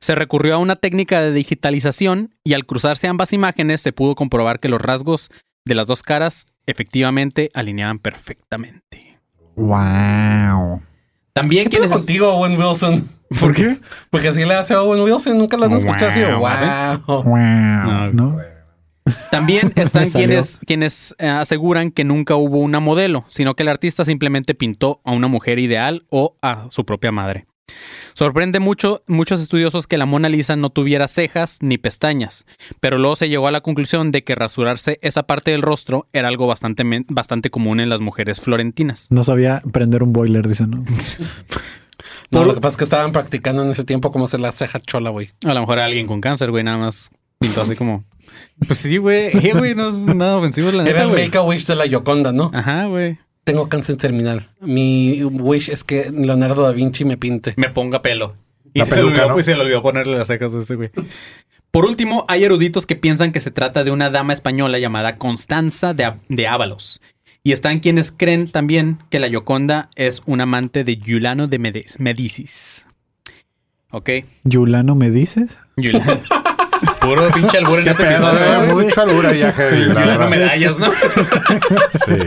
[0.00, 4.60] Se recurrió a una técnica de digitalización y al cruzarse ambas imágenes se pudo comprobar
[4.60, 5.30] que los rasgos
[5.64, 9.18] de las dos caras efectivamente alineaban perfectamente.
[9.56, 10.82] Wow.
[11.32, 11.90] También ¿Qué pedo quienes...
[11.90, 13.08] contigo, Owen Wilson?
[13.40, 13.78] ¿Por qué?
[14.10, 16.22] Porque así le hace a Owen Wilson, nunca lo han escuchado así.
[16.22, 17.22] Wow, Wow.
[17.24, 18.12] Wow.
[18.12, 18.38] ¿No?
[19.30, 24.04] También están quienes, quienes eh, aseguran que nunca hubo una modelo, sino que el artista
[24.04, 27.46] simplemente pintó a una mujer ideal o a su propia madre.
[28.14, 32.44] Sorprende mucho muchos estudiosos que la Mona Lisa no tuviera cejas ni pestañas,
[32.80, 36.28] pero luego se llegó a la conclusión de que rasurarse esa parte del rostro era
[36.28, 39.06] algo bastante, bastante común en las mujeres florentinas.
[39.10, 40.84] No sabía prender un boiler, dicen, ¿no?
[42.30, 44.80] No, lo que pasa es que estaban practicando en ese tiempo cómo hacer la ceja
[44.80, 45.30] chola, güey.
[45.44, 48.04] A lo mejor era alguien con cáncer, güey, nada más pintó así como...
[48.66, 51.24] Pues sí, güey, eh, güey, no es nada ofensivo la Era neta, el güey.
[51.26, 52.50] Make a Wish de la Yoconda, ¿no?
[52.54, 53.18] Ajá, güey.
[53.44, 54.48] Tengo cáncer terminal.
[54.60, 57.54] Mi wish es que Leonardo da Vinci me pinte.
[57.56, 58.34] me ponga pelo.
[58.74, 59.34] Y La se, peluca, olvidó, ¿no?
[59.34, 60.90] pues, se le olvidó ponerle las cejas a este güey.
[61.72, 65.94] Por último, hay eruditos que piensan que se trata de una dama española llamada Constanza
[65.94, 67.00] de, Ábalos.
[67.42, 72.86] Y están quienes creen también que la Gioconda es un amante de Giuliano de Medicis.
[73.90, 74.10] ¿Ok?
[74.44, 75.58] ¿Yulano me dices?
[75.76, 76.20] Giuliano.
[77.02, 78.72] Puro pinche albur en este episodio.
[78.72, 78.86] güey.
[78.86, 80.30] Mucho la Giuliano verdad.
[80.30, 80.90] medallas, ¿no?
[80.92, 82.18] Sí.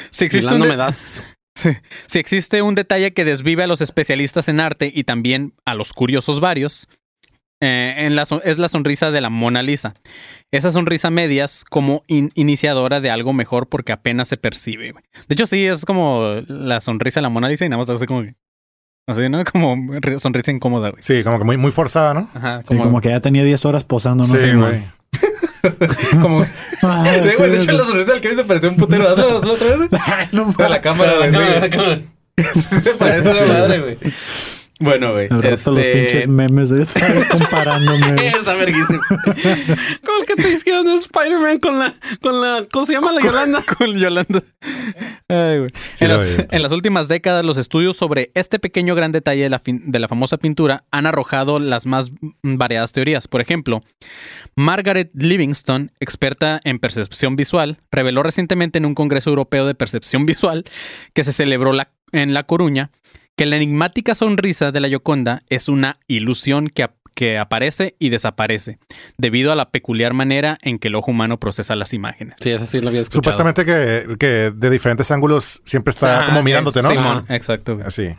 [0.10, 1.22] si existe un de- me das.
[1.54, 1.70] Sí.
[2.06, 5.92] Si existe un detalle que desvive a los especialistas en arte y también a los
[5.92, 6.88] curiosos varios,
[7.62, 9.94] eh, en la son- es la sonrisa de la Mona Lisa.
[10.52, 14.92] Esa sonrisa medias como in- iniciadora de algo mejor porque apenas se percibe.
[14.92, 15.04] güey.
[15.28, 18.06] De hecho, sí, es como la sonrisa de la Mona Lisa y nada más así
[18.06, 18.22] como...
[18.22, 18.34] que-
[19.06, 19.42] Así, ¿no?
[19.52, 19.76] Como
[20.18, 21.02] sonrisa incómoda, güey.
[21.02, 22.28] Sí, como que muy, muy forzada, ¿no?
[22.34, 22.84] Ajá, Sí, como...
[22.84, 24.54] como que ya tenía 10 horas posando, no sí, sé.
[24.54, 24.82] güey.
[26.22, 26.44] como-
[26.82, 29.08] Ah, Sí, güey, de sí, hecho, la sonrisa del Kevin se pareció un putero.
[29.08, 30.00] Hazlo, hazlo otra vez, güey.
[30.32, 31.32] no De la cámara, güey.
[32.54, 32.80] sí.
[32.82, 33.98] Se parece una madre, güey.
[34.80, 35.28] Bueno, güey.
[35.30, 38.26] Al rato los este- pinches memes de esta vez comparándome.
[38.28, 38.98] Está verguísimo.
[40.04, 43.20] Como el que te hicieron de Spider-Man con la, con la, ¿cómo se llama la
[43.22, 43.62] Yolanda?
[43.78, 44.42] Con Yolanda.
[45.28, 45.70] Ay, güey.
[45.94, 46.44] Sí, en, las, vi.
[46.50, 49.98] en las últimas décadas, los estudios sobre este pequeño gran detalle de la, fin- de
[49.98, 52.10] la famosa pintura han arrojado las más
[52.42, 53.28] variadas teorías.
[53.28, 53.82] Por ejemplo,
[54.56, 60.64] Margaret Livingston, experta en percepción visual, reveló recientemente en un Congreso Europeo de Percepción Visual
[61.12, 62.90] que se celebró la- en La Coruña
[63.40, 68.10] que la enigmática sonrisa de la Gioconda es una ilusión que, ap- que aparece y
[68.10, 68.78] desaparece,
[69.16, 72.34] debido a la peculiar manera en que el ojo humano procesa las imágenes.
[72.38, 73.22] Sí, sí lo había escuchado.
[73.32, 76.90] Supuestamente que, que de diferentes ángulos siempre está Ah, como mirándote, ¿no?
[76.90, 77.78] Simón, exacto.
[77.82, 78.10] Así.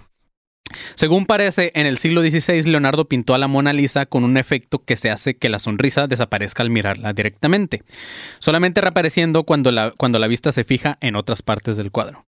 [0.95, 4.84] Según parece, en el siglo XVI Leonardo pintó a la Mona Lisa con un efecto
[4.84, 7.84] que se hace que la sonrisa desaparezca al mirarla directamente,
[8.39, 12.26] solamente reapareciendo cuando la, cuando la vista se fija en otras partes del cuadro.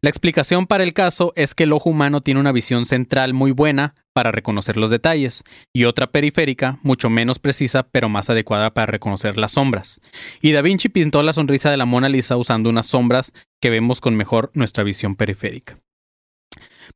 [0.00, 3.52] La explicación para el caso es que el ojo humano tiene una visión central muy
[3.52, 8.86] buena para reconocer los detalles y otra periférica mucho menos precisa pero más adecuada para
[8.86, 10.00] reconocer las sombras.
[10.40, 14.00] Y Da Vinci pintó la sonrisa de la Mona Lisa usando unas sombras que vemos
[14.00, 15.78] con mejor nuestra visión periférica.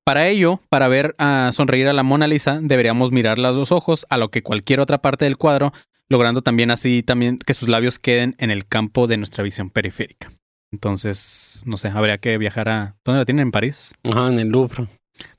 [0.05, 4.07] Para ello, para ver a sonreír a la Mona Lisa, deberíamos mirar los dos ojos
[4.09, 5.73] a lo que cualquier otra parte del cuadro,
[6.09, 10.33] logrando también así también que sus labios queden en el campo de nuestra visión periférica.
[10.73, 13.93] Entonces, no sé, habría que viajar a ¿dónde la tienen en París?
[14.11, 14.87] Ajá, en el Louvre,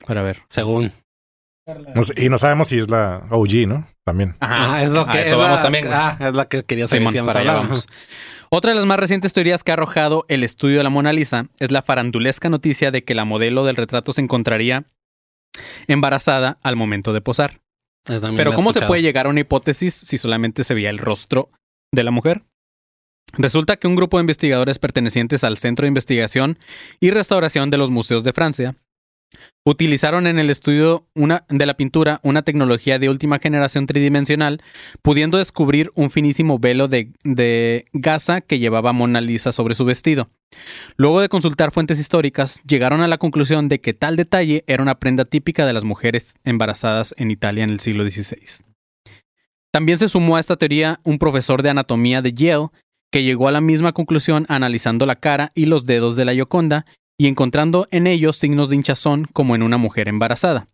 [0.06, 0.40] Para ver.
[0.48, 0.92] según.
[1.94, 3.86] No sé- y no sabemos si es la OG, ¿no?
[4.04, 4.34] También.
[4.40, 5.86] Ah, es lo que a eso es vamos la- también.
[5.90, 7.66] Ah, es la que quería saber Simón, para allá hablar.
[7.68, 7.86] vamos.
[8.50, 11.46] Otra de las más recientes teorías que ha arrojado el estudio de la Mona Lisa
[11.60, 14.84] es la farandulesca noticia de que la modelo del retrato se encontraría
[15.86, 17.60] embarazada al momento de posar.
[18.08, 18.32] Ajá.
[18.36, 21.50] Pero ¿cómo se puede llegar a una hipótesis si solamente se veía el rostro
[21.94, 22.42] de la mujer?
[23.32, 26.58] Resulta que un grupo de investigadores pertenecientes al Centro de Investigación
[27.00, 28.76] y Restauración de los Museos de Francia
[29.64, 34.60] Utilizaron en el estudio de la pintura una tecnología de última generación tridimensional,
[35.02, 40.30] pudiendo descubrir un finísimo velo de gasa que llevaba Mona Lisa sobre su vestido.
[40.96, 44.98] Luego de consultar fuentes históricas, llegaron a la conclusión de que tal detalle era una
[44.98, 48.64] prenda típica de las mujeres embarazadas en Italia en el siglo XVI.
[49.70, 52.68] También se sumó a esta teoría un profesor de anatomía de Yale,
[53.12, 56.86] que llegó a la misma conclusión analizando la cara y los dedos de la Gioconda
[57.18, 60.66] y encontrando en ellos signos de hinchazón como en una mujer embarazada.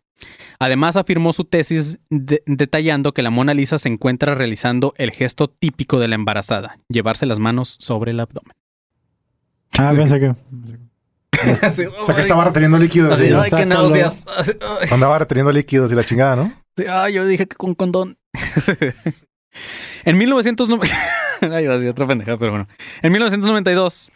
[0.57, 5.47] Además afirmó su tesis de- detallando que la Mona Lisa se encuentra realizando el gesto
[5.49, 8.53] típico de la embarazada, llevarse las manos sobre el abdomen.
[9.77, 10.33] Ah, pensé que.
[11.99, 13.13] O sea que estaba reteniendo líquidos.
[13.13, 14.01] Así, sí.
[14.37, 14.87] Así, ay.
[14.91, 16.51] Andaba reteniendo líquidos y la chingada, ¿no?
[16.75, 18.17] Sí, Ay, yo dije que con condón.
[20.03, 20.87] en 1990...
[22.39, 22.67] Pero bueno.
[23.01, 24.11] En 1992,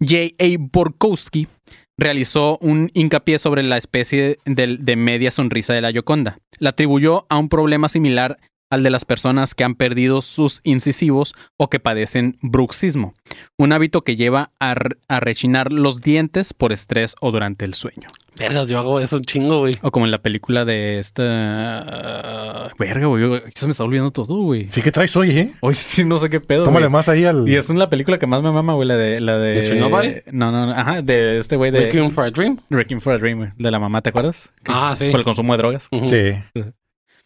[0.00, 0.56] J.A.
[0.58, 1.48] Borkowski
[1.96, 6.38] realizó un hincapié sobre la especie de, de media sonrisa de la Gioconda.
[6.58, 8.38] La atribuyó a un problema similar
[8.74, 13.14] al de las personas que han perdido sus incisivos o que padecen bruxismo,
[13.56, 14.74] un hábito que lleva a,
[15.20, 18.08] rechinar los dientes por estrés o durante el sueño.
[18.36, 19.76] Vergas, yo hago eso un chingo, güey.
[19.82, 22.72] O como en la película de esta.
[22.80, 23.22] Verga, güey.
[23.22, 24.68] yo- Se me está olvidando todo, güey.
[24.68, 25.52] Sí que traes hoy, ¿eh?
[25.60, 26.64] Hoy sí no sé qué pedo.
[26.64, 26.92] Tómale güey.
[26.92, 27.48] más ahí al...
[27.48, 28.88] Y es la película que más me mama, güey.
[28.88, 29.20] La de.
[29.20, 29.76] La de ¿Mr.
[29.76, 30.14] Nobody?
[30.32, 30.72] No, no, no.
[30.72, 31.82] Ajá, de este güey de.
[31.82, 32.60] Requiem for a Dream.
[32.70, 33.50] Wrecking for a Dream, güey.
[33.56, 34.52] De la mamá, ¿te acuerdas?
[34.66, 35.10] Ah, sí.
[35.12, 35.88] Por el consumo de drogas.
[36.06, 36.32] Sí.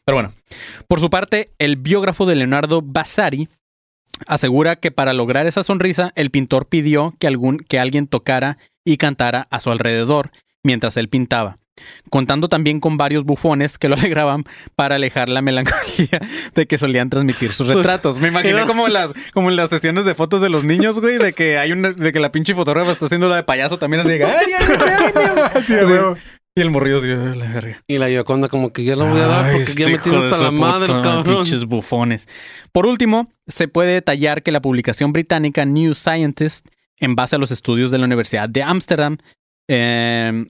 [0.08, 0.32] Pero bueno,
[0.86, 3.50] por su parte, el biógrafo de Leonardo Vasari
[4.26, 8.56] asegura que para lograr esa sonrisa, el pintor pidió que, algún, que alguien tocara
[8.86, 10.30] y cantara a su alrededor
[10.62, 11.58] mientras él pintaba,
[12.08, 14.44] contando también con varios bufones que lo alegraban
[14.76, 16.22] para alejar la melancolía
[16.54, 18.18] de que solían transmitir sus retratos.
[18.18, 21.34] Me imaginé como las, como en las sesiones de fotos de los niños, güey, de
[21.34, 24.08] que hay una, de que la pinche fotógrafa está haciendo la de payaso también así
[24.08, 25.62] de "Ay, ay, ay, ay, ay".
[25.64, 26.16] Sí, a huevo.
[26.58, 27.84] Y el morrillo así, "Ay, la verga".
[27.86, 30.42] Y la Gioconda como que ya lo voy a dar porque ya me tiene hasta
[30.42, 31.44] la madre, cabrón.
[31.44, 32.26] Pinches bufones.
[32.72, 36.66] Por último, se puede detallar que la publicación británica New Scientist,
[36.98, 39.18] en base a los estudios de la Universidad de Ámsterdam,
[39.68, 40.46] eh,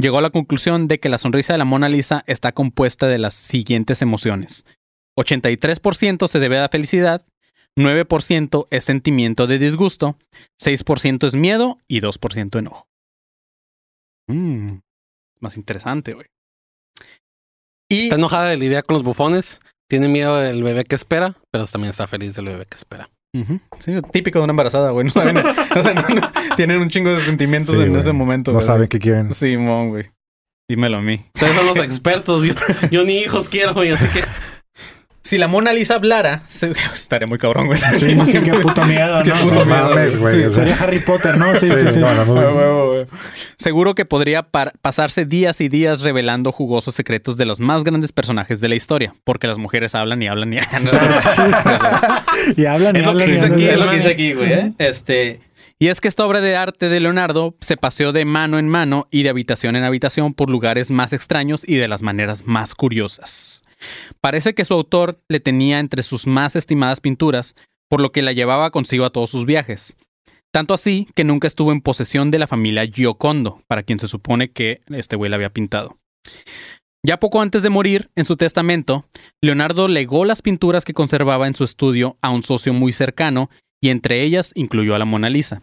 [0.00, 3.18] llegó a la conclusión de que la sonrisa de la Mona Lisa está compuesta de
[3.18, 4.64] las siguientes emociones.
[5.18, 7.26] 83% se debe a felicidad,
[7.76, 10.16] 9% es sentimiento de disgusto,
[10.62, 12.86] 6% es miedo y 2% enojo.
[14.28, 14.78] Mm,
[15.40, 16.26] más interesante, güey.
[17.90, 19.60] Y Está enojada de la idea con los bufones.
[19.88, 23.10] Tiene miedo del bebé que espera, pero también está feliz del bebé que espera.
[23.78, 25.04] Sí, típico de una embarazada, güey.
[25.06, 28.00] No saben, o sea, no- no- tienen un chingo de sentimientos Sí, en güey.
[28.00, 28.50] ese momento.
[28.52, 28.66] No güey.
[28.66, 29.32] saben qué quieren.
[29.34, 30.10] Sí, mon, güey.
[30.68, 31.24] Dímelo a mí.
[31.34, 32.44] Ustedes son los expertos.
[32.44, 32.54] Yo,
[32.92, 33.90] yo ni hijos quiero, güey.
[33.90, 34.20] Así que
[35.22, 36.72] Si la Mona Lisa hablara, se...
[36.94, 37.78] estaría muy cabrón, güey.
[37.78, 39.36] Sí, sí, qué puto miedo, Qué ¿no?
[39.42, 40.34] puto No miedo, mames, güey.
[40.34, 41.54] Sí, o sea, sería Harry Potter, ¿no?
[41.60, 41.98] Sí, sí, sí, sí.
[42.00, 42.32] no, no, no.
[42.34, 43.06] Huevo, güey.
[43.58, 48.12] Seguro que podría par- pasarse días y días revelando jugosos secretos de los más grandes
[48.12, 50.88] personajes de la historia, porque las mujeres hablan y hablan y hablan.
[52.56, 53.28] Y hablan y Es lo que hablan.
[53.28, 53.52] y dice hablan.
[53.52, 54.52] aquí, es lo que dice aquí, güey.
[54.52, 54.72] ¿eh?
[54.78, 55.40] Este.
[55.78, 59.06] Y es que esta obra de arte de Leonardo se paseó de mano en mano
[59.10, 63.62] y de habitación en habitación por lugares más extraños y de las maneras más curiosas.
[64.20, 67.54] Parece que su autor le tenía entre sus más estimadas pinturas,
[67.88, 69.96] por lo que la llevaba consigo a todos sus viajes.
[70.52, 74.50] Tanto así que nunca estuvo en posesión de la familia Giocondo, para quien se supone
[74.50, 75.98] que este güey la había pintado.
[77.04, 79.06] Ya poco antes de morir, en su testamento,
[79.40, 83.48] Leonardo legó las pinturas que conservaba en su estudio a un socio muy cercano
[83.80, 85.62] y entre ellas incluyó a la Mona Lisa.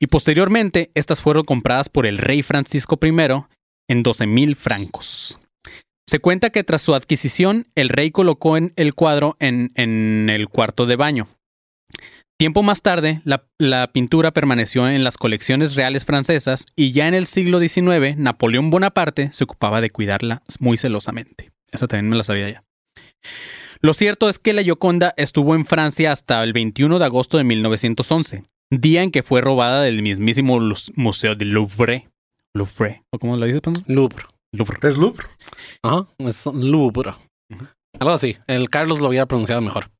[0.00, 3.12] Y posteriormente, estas fueron compradas por el rey Francisco I
[3.88, 5.38] en 12 mil francos.
[6.08, 9.72] Se cuenta que tras su adquisición, el rey colocó en el cuadro en,
[10.30, 11.26] el cuarto de baño.
[12.38, 17.26] Tiempo más tarde, la, pintura permaneció en las colecciones reales francesas y ya en el
[17.26, 21.50] siglo XIX, Napoleón Bonaparte se ocupaba de cuidarla muy celosamente.
[21.72, 22.64] Esa también me la sabía ya.
[23.80, 27.44] Lo cierto es que la Gioconda estuvo en Francia hasta el 21 de agosto de
[27.44, 30.60] 1911, día en que fue robada del mismísimo
[30.94, 32.08] Museo del Louvre.
[32.54, 33.82] Louvre, ¿o cómo lo dices, Panzo?
[33.86, 34.24] Louvre.
[34.56, 34.78] Louvre.
[34.82, 35.26] ¿Es Louvre?
[35.82, 36.06] Ajá.
[36.18, 37.12] Es Louvre.
[37.98, 38.36] Algo así.
[38.46, 39.90] El Carlos lo hubiera pronunciado mejor.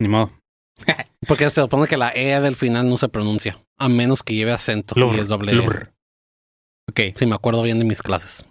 [0.00, 0.30] Ni modo.
[1.26, 3.58] Porque se supone que la E del final no se pronuncia.
[3.78, 4.94] A menos que lleve acento.
[4.96, 5.54] y es doble E.
[5.54, 5.88] Louvre.
[6.90, 7.00] Ok.
[7.14, 8.44] Sí, me acuerdo bien de mis clases.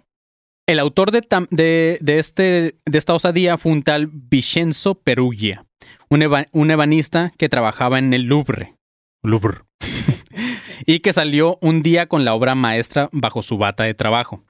[0.66, 5.64] El autor de, tam- de, de este, de esta osadía fue un tal Vincenzo Perugia,
[6.10, 8.74] un ebanista que trabajaba en el Louvre.
[9.22, 9.58] Louvre.
[10.86, 14.44] y que salió un día con la obra maestra bajo su bata de trabajo.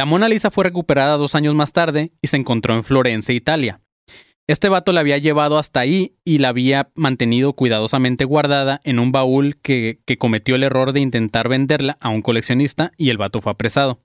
[0.00, 3.82] La Mona Lisa fue recuperada dos años más tarde y se encontró en Florencia, Italia.
[4.46, 9.12] Este vato la había llevado hasta ahí y la había mantenido cuidadosamente guardada en un
[9.12, 13.52] baúl que, cometió el error de intentar venderla a un coleccionista y el vato fue
[13.52, 14.00] apresado.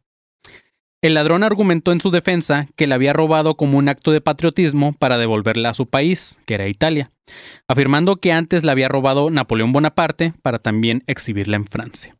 [1.01, 4.91] El ladrón argumentó en su defensa que la había robado como un acto de patriotismo
[4.91, 7.09] para devolverla a su país, que era Italia,
[7.69, 12.17] afirmando que antes la había robado Napoleón Bonaparte para también exhibirla en Francia.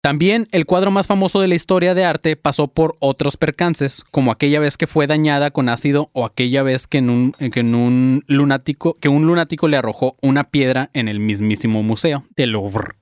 [0.00, 4.30] También el cuadro más famoso de la historia de arte pasó por otros percances, como
[4.30, 7.74] aquella vez que fue dañada con ácido o aquella vez que, en un, que en
[7.74, 12.94] un lunático, que un lunático le arrojó una piedra en el mismísimo museo del Louvre.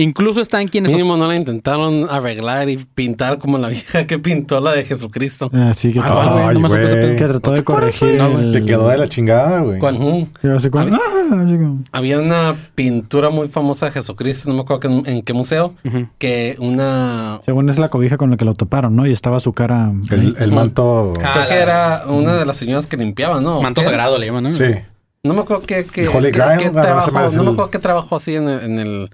[0.00, 0.92] Incluso están quienes...
[0.92, 5.50] Mínimo no la intentaron arreglar y pintar como la vieja que pintó la de Jesucristo.
[5.52, 8.14] Ah, sí, que Ay, trató, que trató de corregir.
[8.14, 9.80] No, el- Te quedó de la chingada, güey.
[9.80, 9.96] ¿Cuál?
[9.96, 14.80] Así Había- "Ah", así como- Había una pintura muy famosa de Jesucristo, no me acuerdo
[15.02, 15.74] que- en, qué museo,
[16.18, 17.40] que una...
[17.44, 19.04] Según es la cobija con la que lo toparon, ¿no?
[19.04, 19.90] Y estaba su cara.
[20.10, 21.12] El, el manto.
[21.24, 23.60] Ah, creo que era una de las señoras que limpiaba, ¿no?
[23.60, 24.52] Manto sagrado le llaman, ¿no?
[24.52, 24.64] Sí.
[25.24, 27.70] No me acuerdo qué, qué, Holy qué- Grail, qué ah, no, trabajo, no me acuerdo
[27.72, 29.10] qué trabajó así en el, en el,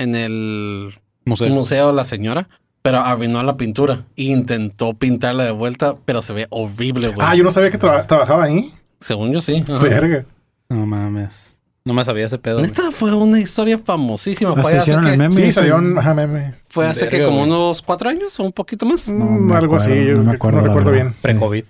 [0.00, 0.94] en el
[1.24, 1.48] Museo.
[1.50, 2.48] museo la señora,
[2.82, 7.18] pero arruinó la pintura e intentó pintarla de vuelta, pero se ve horrible, güey.
[7.28, 8.72] Ah, yo no sabía que tra- trabajaba ahí.
[9.00, 9.64] Según yo sí.
[9.68, 9.78] ajá.
[9.82, 10.24] Verga.
[10.68, 11.56] No mames.
[11.84, 12.60] No me sabía ese pedo.
[12.60, 14.54] Neta fue una historia famosísima.
[14.54, 15.32] Fue hace, que, meme.
[15.32, 16.54] Sí, salió un ajá, meme.
[16.68, 17.48] fue hace que como güey.
[17.48, 19.08] unos cuatro años o un poquito más.
[19.08, 21.14] No Mm, me algo así, yo no me acuerdo, no recuerdo bien.
[21.22, 21.64] Pre-COVID.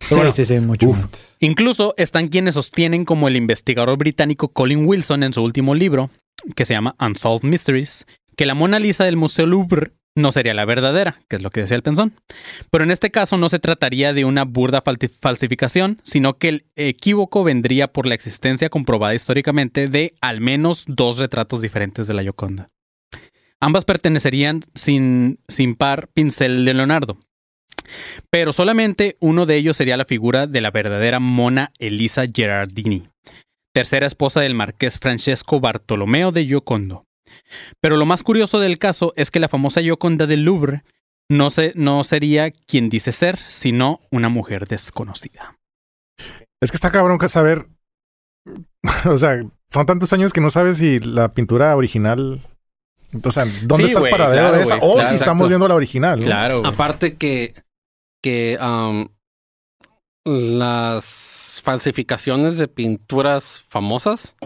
[0.00, 0.98] Sí, Bueno, sí, sí, mucho uf.
[1.40, 6.10] Incluso están quienes sostienen como el investigador británico Colin Wilson en su último libro,
[6.54, 8.06] que se llama Unsolved Mysteries,
[8.36, 11.60] que la Mona Lisa del Museo Louvre no sería la verdadera, que es lo que
[11.60, 12.14] decía el penzón.
[12.70, 14.82] Pero en este caso no se trataría de una burda
[15.20, 21.18] falsificación, sino que el equívoco vendría por la existencia comprobada históricamente de al menos dos
[21.18, 22.68] retratos diferentes de la Gioconda.
[23.60, 27.18] Ambas pertenecerían sin, sin par pincel de Leonardo.
[28.30, 33.08] Pero solamente uno de ellos sería la figura de la verdadera Mona Elisa Gerardini,
[33.74, 37.04] tercera esposa del marqués Francesco Bartolomeo de Giocondo.
[37.80, 40.84] Pero lo más curioso del caso es que la famosa Gioconda del Louvre
[41.28, 45.58] no, se, no sería quien dice ser, sino una mujer desconocida.
[46.62, 47.66] Es que está cabrón que saber.
[49.06, 52.40] o sea, son tantos años que no sabes si la pintura original.
[53.24, 54.76] O sea, ¿dónde Sí, está el paradero claro, de esa?
[54.76, 56.20] o claro, si estamos viendo la original.
[56.20, 56.24] ¿no?
[56.24, 56.62] Claro.
[56.64, 57.54] Aparte que,
[58.22, 59.08] que am,
[60.24, 64.36] las falsificaciones de pinturas famosas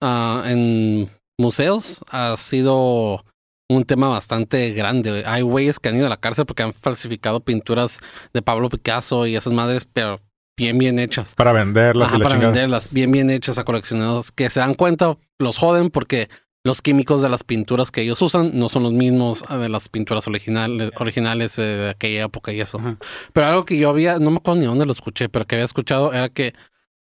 [0.00, 1.08] ah, en
[1.38, 3.24] museos ha sido
[3.68, 5.22] un tema bastante grande.
[5.26, 8.00] Hay güeyes que han ido a la cárcel porque han falsificado pinturas
[8.34, 10.20] de Pablo Picasso y esas madres, pero
[10.58, 11.34] bien, bien hechas.
[11.34, 12.52] Para venderlas Ajá, y la para chingada.
[12.52, 16.28] venderlas, bien, bien hechas a coleccionados que se dan cuenta, los joden porque
[16.64, 19.88] los químicos de las pinturas que ellos usan no son los mismos ah, de las
[19.88, 22.78] pinturas originales, originales eh, de aquella época y eso.
[22.78, 22.96] Ajá.
[23.32, 25.64] Pero algo que yo había, no me acuerdo ni dónde lo escuché, pero que había
[25.64, 26.54] escuchado era que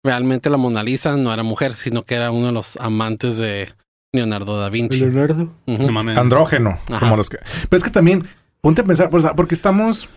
[0.03, 3.69] realmente la Mona Lisa no era mujer, sino que era uno de los amantes de
[4.11, 4.99] Leonardo da Vinci.
[4.99, 5.53] Leonardo.
[5.65, 5.83] Ujú.
[5.83, 6.17] No mames.
[6.17, 6.79] Andrógeno.
[6.89, 6.99] Ajá.
[6.99, 7.37] Como los que.
[7.69, 8.25] Pero es que también,
[8.61, 10.07] ponte a pensar, pues, porque estamos.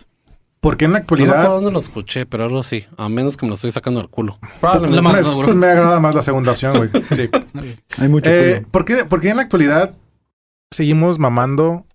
[0.61, 1.47] Porque en la No me actualidad.
[1.47, 2.85] dónde lo escuché, pero algo sí.
[2.95, 4.37] A menos que me lo estoy sacando del culo.
[4.59, 4.95] Probablemente.
[4.95, 6.89] Lo más me, me agrada más la segunda opción, güey.
[7.15, 7.29] Sí.
[7.97, 8.67] Hay mucho Eh, culo.
[8.71, 9.95] ¿por, qué, por qué en la actualidad
[10.71, 11.85] seguimos mamando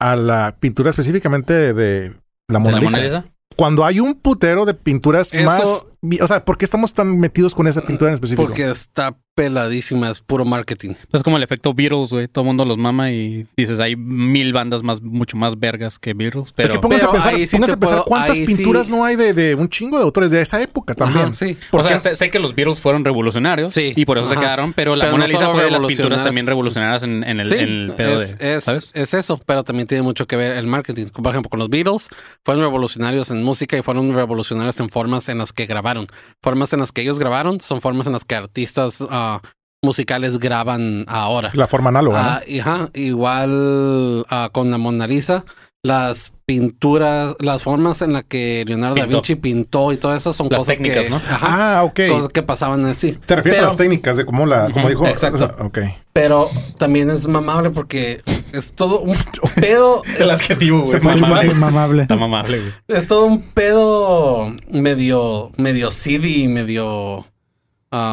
[0.00, 2.08] a la pintura específicamente de, de
[2.48, 2.90] la ¿De Mona, la Lisa?
[2.96, 3.24] Mona Lisa?
[3.56, 5.86] Cuando hay un putero de pinturas Eso- más...
[6.20, 8.44] O sea, ¿por qué estamos tan metidos con esa pintura en específico?
[8.46, 10.94] Porque está peladísima, es puro marketing.
[11.12, 12.28] Es como el efecto Beatles, güey.
[12.28, 16.14] Todo el mundo los mama y dices, hay mil bandas más, mucho más vergas que
[16.14, 16.68] Beatles, pero...
[16.68, 18.92] es que póngase pero a pensar, sí a pensar puedo- cuántas pinturas sí.
[18.92, 21.26] no hay de, de un chingo de autores de esa época también.
[21.26, 21.56] Ajá, sí.
[21.72, 23.92] ¿Por o sea, sé, sé que los Beatles fueron revolucionarios Sí.
[23.96, 24.42] y por eso se Ajá.
[24.42, 27.40] quedaron, pero la Pero Mona no Lisa fue de las pinturas también revolucionarias en, en
[27.40, 28.54] el, Sí, en el pedo es, de...
[28.54, 28.92] es- ¿Sabes?
[28.94, 31.06] es eso, pero también tiene mucho que ver el marketing.
[31.06, 32.08] Por ejemplo, con los Beatles,
[32.44, 35.93] fueron revolucionarios en música y fueron revolucionarios en formas en las que grabaron.
[36.42, 39.40] Formas en las que ellos grabaron son formas en las que artistas ah,
[39.82, 41.50] musicales graban ahora.
[41.54, 42.28] La forma análoga, ¿no?
[42.28, 45.44] Ah, y, igual ah, con la Mona Lisa,
[45.84, 49.04] las pinturas, las formas en las que Leonardo da.
[49.06, 51.16] Vinci pintó y todo eso son Las cosas técnicas, que, ¿no?
[51.16, 52.00] ajá, Ah, ok.
[52.08, 53.12] cosas que pasaban así.
[53.12, 54.70] Te refieres Pero- a las técnicas de cómo la...
[54.70, 55.06] Como dijo...
[55.06, 55.36] exacto.
[55.36, 55.78] o sea, ok.
[56.14, 58.22] Pero también es mamable porque
[58.52, 59.16] es todo un
[59.60, 60.02] pedo.
[60.18, 61.00] es, adjetivo, güey.
[61.02, 61.54] Mamable.
[61.54, 62.02] Mamable.
[62.02, 62.72] Está mamable, güey.
[62.88, 67.26] es todo un pedo medio, medio CD, medio.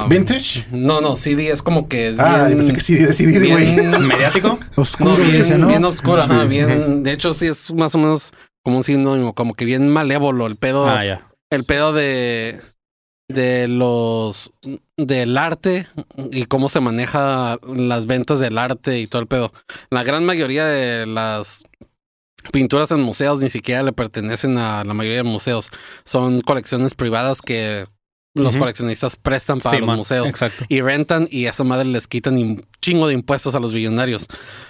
[0.03, 0.65] Um, ¿Vintage?
[0.71, 2.57] No, no, CD es como que es Ah, yo bien.
[2.59, 4.59] pensé que CD, bien- ¿Mediático?
[4.75, 7.03] Oscuro, No, bien, bien oscuro, ajá, bien.
[7.03, 10.55] De hecho, sí es más o menos como un sinónimo, como que bien malévolo el
[10.55, 10.87] pedo.
[10.87, 11.27] Ah, ya.
[11.49, 12.61] el pedo de
[13.27, 14.51] de los
[14.97, 15.87] del arte
[16.31, 19.53] y cómo se maneja las ventas del arte y todo el pedo.
[19.89, 21.63] La gran mayoría de las
[22.51, 25.69] pinturas en museos ni siquiera le pertenecen a la mayoría de museos.
[26.03, 27.85] Son colecciones privadas que
[28.33, 30.63] los coleccionistas prestan para Sí, los man, museos Exacto.
[30.69, 34.27] y rentan y a esa madre les quitan un chingo de impuestos a los billonarios.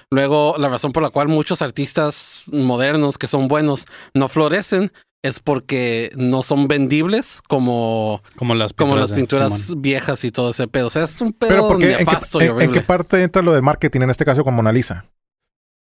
[0.09, 4.91] Luego, la razón por la cual muchos artistas modernos que son buenos no florecen
[5.23, 9.01] es porque no son vendibles como, Como las como pinturas.
[9.01, 10.87] las de pinturas viejas y todo ese pedo.
[10.87, 13.51] O sea, es un pedo Pero porque en qué, en- en qué parte entra lo
[13.53, 15.05] del marketing, en este caso con Mona Lisa?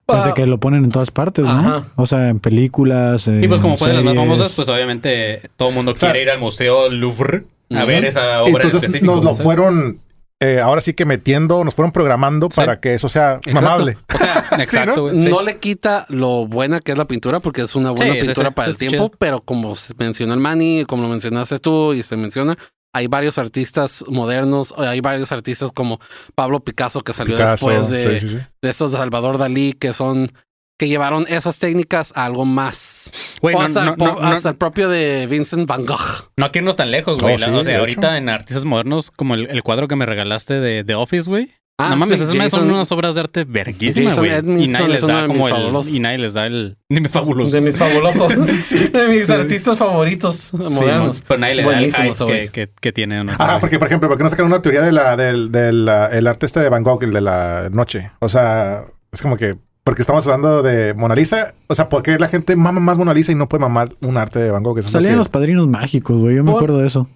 [0.07, 1.51] Pues de Ah, que lo ponen en todas partes, ¿no?
[1.51, 1.85] Ajá.
[1.97, 3.27] O sea, en películas.
[3.27, 5.97] Y pues como en fue de las más famosas, pues obviamente todo el mundo O
[5.97, 9.15] sea, quiere ir al Museo Louvre a ver esa obra en Entonces específico.
[9.15, 10.01] nos lo fueron,
[10.41, 12.57] eh, ahora sí que metiendo, nos fueron programando Sí.
[12.57, 13.53] para que eso sea Exacto.
[13.61, 13.97] mamable.
[14.13, 15.29] O sea, exacto, sí.
[15.29, 18.55] No le quita lo buena que es la pintura porque es una buena pintura sí,
[18.55, 19.19] para sí, el tiempo, chido.
[19.19, 22.57] pero como menciona el Manny, como lo mencionaste tú y se menciona,
[22.93, 25.99] hay varios artistas modernos, hay varios artistas como
[26.37, 28.47] Pablo Picasso que salió Picasso, después de, sí, sí, sí.
[28.63, 30.31] de esos de Salvador Dalí que son
[30.79, 33.13] que llevaron esas técnicas a algo más.
[33.41, 35.87] Güey, o no, hasta, no, el po- no, no, hasta el propio de Vincent Van
[35.87, 36.31] Gogh.
[36.37, 37.35] no hay que irnos tan lejos, güey.
[37.35, 38.17] Oh, sí, o sea, ahorita hecho.
[38.17, 41.51] en artistas modernos, como el, el cuadro que me regalaste de, de Office, güey.
[41.77, 44.31] Ah, no mames, sí, esas son unas obras de arte verguísimas, güey.
[44.63, 45.55] Y nadie les da como el...
[45.55, 45.93] fabulosos.
[45.93, 46.77] Y nadie les da el...
[46.89, 47.51] De mis fabulosos.
[47.51, 48.29] De mis fabulosos.
[48.93, 49.33] de mis Sí.
[49.33, 51.25] artistas favoritos Sí, modernos.
[51.27, 52.49] pero nadie le da el que, güey.
[52.51, 53.25] que, que tiene.
[53.25, 53.33] ¿no?
[53.33, 56.11] Ajá, porque por ejemplo, ¿por qué no sacaron una teoría de la, del, del ah,
[56.13, 58.13] el arte este de Van Gogh, el de la noche?
[58.21, 62.19] O sea, es como que, porque estamos hablando de Mona Lisa, o sea, ¿por qué
[62.19, 64.79] la gente mama más Mona Lisa y no puede mamar un arte de Van Gogh?
[64.79, 66.37] Eso Salían que- los padrinos mágicos, güey.
[66.37, 67.07] Yo me acuerdo de eso.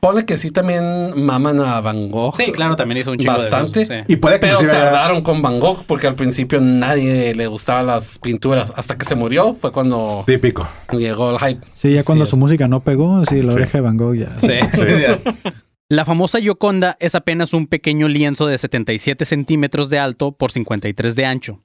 [0.00, 2.34] Pone que sí también maman a Van Gogh.
[2.36, 3.80] Sí, claro, también hizo un chingo Bastante.
[3.80, 4.12] de cosas, sí.
[4.12, 7.86] Y puede que Pero inclusive tardaron con Van Gogh porque al principio nadie le gustaban
[7.86, 8.72] las pinturas.
[8.76, 10.66] Hasta que se murió fue cuando Típico.
[10.92, 11.66] llegó el hype.
[11.74, 12.30] Sí, ya cuando Sí.
[12.32, 13.56] su música no pegó, sí, la Sí.
[13.56, 14.30] oreja de Van Gogh ya.
[14.36, 15.52] Sí, sí.
[15.90, 21.14] La famosa Gioconda es apenas un pequeño lienzo de 77 centímetros de alto por 53
[21.14, 21.60] de ancho.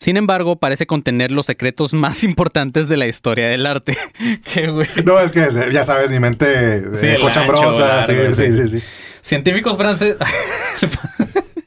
[0.00, 3.96] Sin embargo, parece contener los secretos más importantes de la historia del arte.
[4.52, 4.86] Qué güey.
[5.04, 8.02] No, es que ya sabes, mi mente eh, Sí, el cochambrosa.
[8.02, 8.52] sí, sí, sí.
[8.52, 8.86] sí, sí.
[9.20, 10.18] Científicos franceses.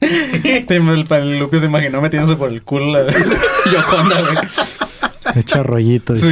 [0.00, 3.12] el, Lupio se imaginó metiéndose por el culo la
[3.64, 4.36] Gioconda, güey.
[5.34, 6.22] Echa rollitos.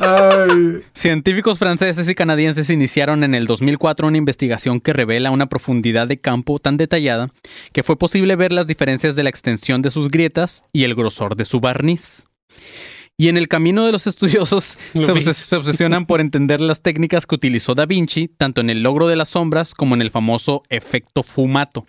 [0.00, 6.06] Ay, Científicos franceses y canadienses iniciaron en el 2004 una investigación que revela una profundidad
[6.08, 7.28] de campo tan detallada
[7.72, 11.36] que fue posible ver las diferencias de la extensión de sus grietas y el grosor
[11.36, 12.24] de su barniz.
[13.18, 15.20] Y en el camino de los estudiosos Lo se, vi.
[15.20, 19.08] obses- se obsesionan por entender las técnicas que utilizó Da Vinci, tanto en el logro
[19.08, 21.86] de las sombras como en el famoso efecto fumato.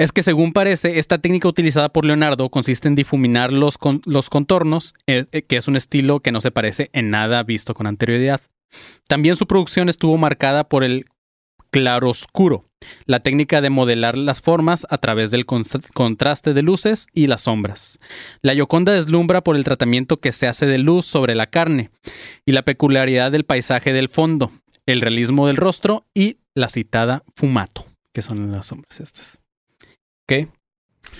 [0.00, 4.94] Es que según parece, esta técnica utilizada por Leonardo consiste en difuminar los, los contornos,
[5.06, 8.40] eh, eh, que es un estilo que no se parece en nada visto con anterioridad.
[9.08, 11.04] También su producción estuvo marcada por el
[11.70, 12.64] claroscuro,
[13.04, 17.98] la técnica de modelar las formas a través del contraste de luces y las sombras.
[18.40, 21.90] La Gioconda deslumbra por el tratamiento que se hace de luz sobre la carne
[22.46, 24.50] y la peculiaridad del paisaje del fondo,
[24.86, 27.84] el realismo del rostro y la citada fumato,
[28.14, 29.40] que son las sombras estas.
[30.30, 30.48] ¿Ok?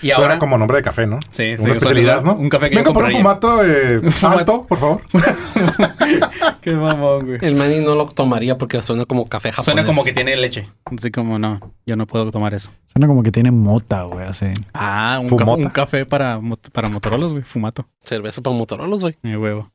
[0.03, 1.19] Y Suena ahora como nombre de café, ¿no?
[1.31, 2.33] Sí, sí, Una especialidad, ¿no?
[2.33, 3.39] Un café que Vengo yo por un compraría.
[3.39, 4.39] fumato eh, Fumato.
[4.39, 5.01] alto, por favor.
[6.61, 7.39] Qué mamón, güey.
[7.41, 9.65] El Manny no lo tomaría porque suena como café japonés.
[9.65, 10.67] Suena como que tiene leche.
[10.85, 12.71] Así como no, yo no puedo tomar eso.
[12.87, 14.47] Suena como que tiene mota, güey, así.
[14.73, 16.39] Ah, un, café, un café para,
[16.71, 17.43] para Motorolas, güey.
[17.43, 17.87] Fumato.
[18.03, 19.17] Cerveza para Motorola, güey.
[19.21, 19.71] Mi huevo.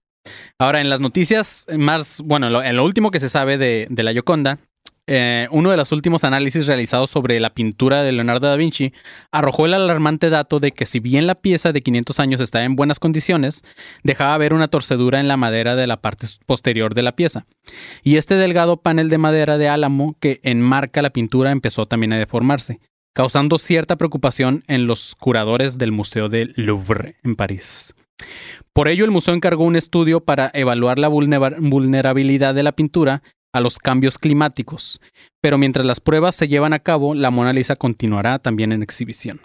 [0.59, 4.03] Ahora, en las noticias más, bueno, lo- en lo último que se sabe de, de
[4.03, 4.59] la Gioconda,
[5.09, 8.92] eh, uno de los últimos análisis realizados sobre la pintura de Leonardo da Vinci
[9.30, 12.74] arrojó el alarmante dato de que si bien la pieza de 500 años está en
[12.76, 13.62] buenas condiciones,
[14.02, 17.46] dejaba ver una torcedura en la madera de la parte posterior de la pieza.
[18.02, 22.18] Y este delgado panel de madera de álamo que enmarca la pintura empezó también a
[22.18, 22.80] deformarse,
[23.14, 27.94] causando cierta preocupación en los curadores del Museo del Louvre en París.
[28.72, 33.22] Por ello, el museo encargó un estudio para evaluar la vulnera- vulnerabilidad de la pintura
[33.57, 35.00] a los cambios climáticos.
[35.40, 39.40] Pero mientras las pruebas se llevan a cabo, la Mona Lisa continuará también en exhibición.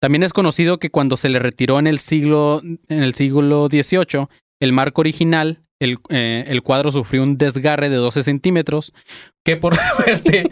[0.00, 4.28] También es conocido que cuando se le retiró en el siglo, en el siglo XVIII
[4.60, 8.94] el marco original, el, eh, el cuadro sufrió un desgarre de 12 centímetros,
[9.44, 10.48] que por suerte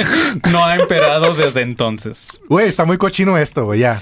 [0.50, 2.40] no ha empeorado desde entonces.
[2.48, 3.94] Güey, está muy cochino esto, güey, ya.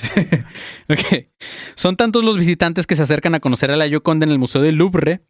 [1.75, 4.63] Son tantos los visitantes que se acercan a conocer a la Gioconda en el Museo
[4.63, 5.21] del Louvre,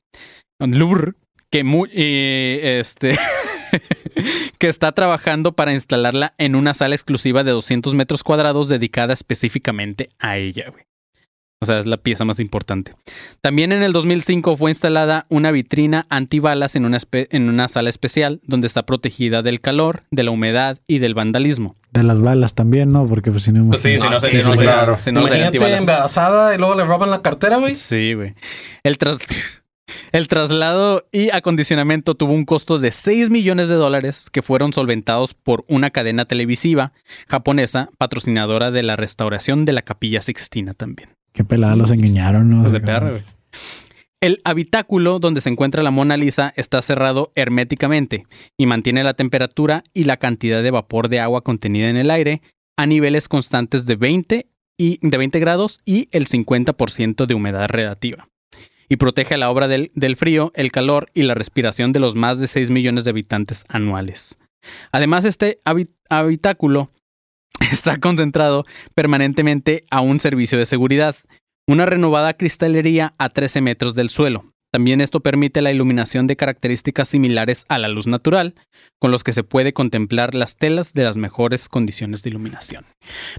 [0.60, 1.14] Louvre
[1.50, 3.16] que, mu- eh, este,
[4.58, 10.08] que está trabajando para instalarla en una sala exclusiva de 200 metros cuadrados dedicada específicamente
[10.18, 10.70] a ella.
[10.70, 10.84] güey.
[11.62, 12.92] O sea, es la pieza más importante.
[13.40, 18.40] También en el 2005 fue instalada una vitrina antibalas en una, en una sala especial
[18.44, 21.74] donde está protegida del calor, de la humedad y del vandalismo.
[21.90, 23.06] De las balas también, ¿no?
[23.06, 23.68] Porque pues si no...
[23.68, 24.98] Pues sí, si no, sí, se- si no sí, se- claro.
[25.00, 27.76] si no se embarazada y luego le roban la cartera, güey.
[27.76, 28.34] Sí, güey.
[28.82, 29.20] El tras...
[30.12, 35.34] El traslado y acondicionamiento tuvo un costo de 6 millones de dólares que fueron solventados
[35.34, 36.92] por una cadena televisiva
[37.28, 41.10] japonesa patrocinadora de la restauración de la capilla Sixtina también.
[41.32, 42.62] Qué pelada los engañaron, ¿no?
[42.62, 43.10] Los de perra.
[44.20, 48.26] El habitáculo donde se encuentra la Mona Lisa está cerrado herméticamente
[48.56, 52.40] y mantiene la temperatura y la cantidad de vapor de agua contenida en el aire
[52.76, 54.46] a niveles constantes de 20
[54.78, 58.28] y de 20 grados y el 50% de humedad relativa.
[58.94, 62.14] Y protege a la obra del, del frío, el calor y la respiración de los
[62.14, 64.38] más de 6 millones de habitantes anuales.
[64.92, 66.92] Además, este habi- habitáculo
[67.72, 68.64] está concentrado
[68.94, 71.16] permanentemente a un servicio de seguridad,
[71.68, 74.44] una renovada cristalería a 13 metros del suelo.
[74.72, 78.54] También esto permite la iluminación de características similares a la luz natural,
[79.00, 82.84] con los que se puede contemplar las telas de las mejores condiciones de iluminación.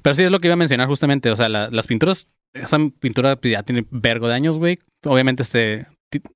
[0.02, 2.78] Pero sí es lo que iba a mencionar justamente, o sea, la- las pinturas, esa
[3.00, 4.80] pintura pues, ya tiene vergo de años, güey.
[5.06, 5.86] Obviamente este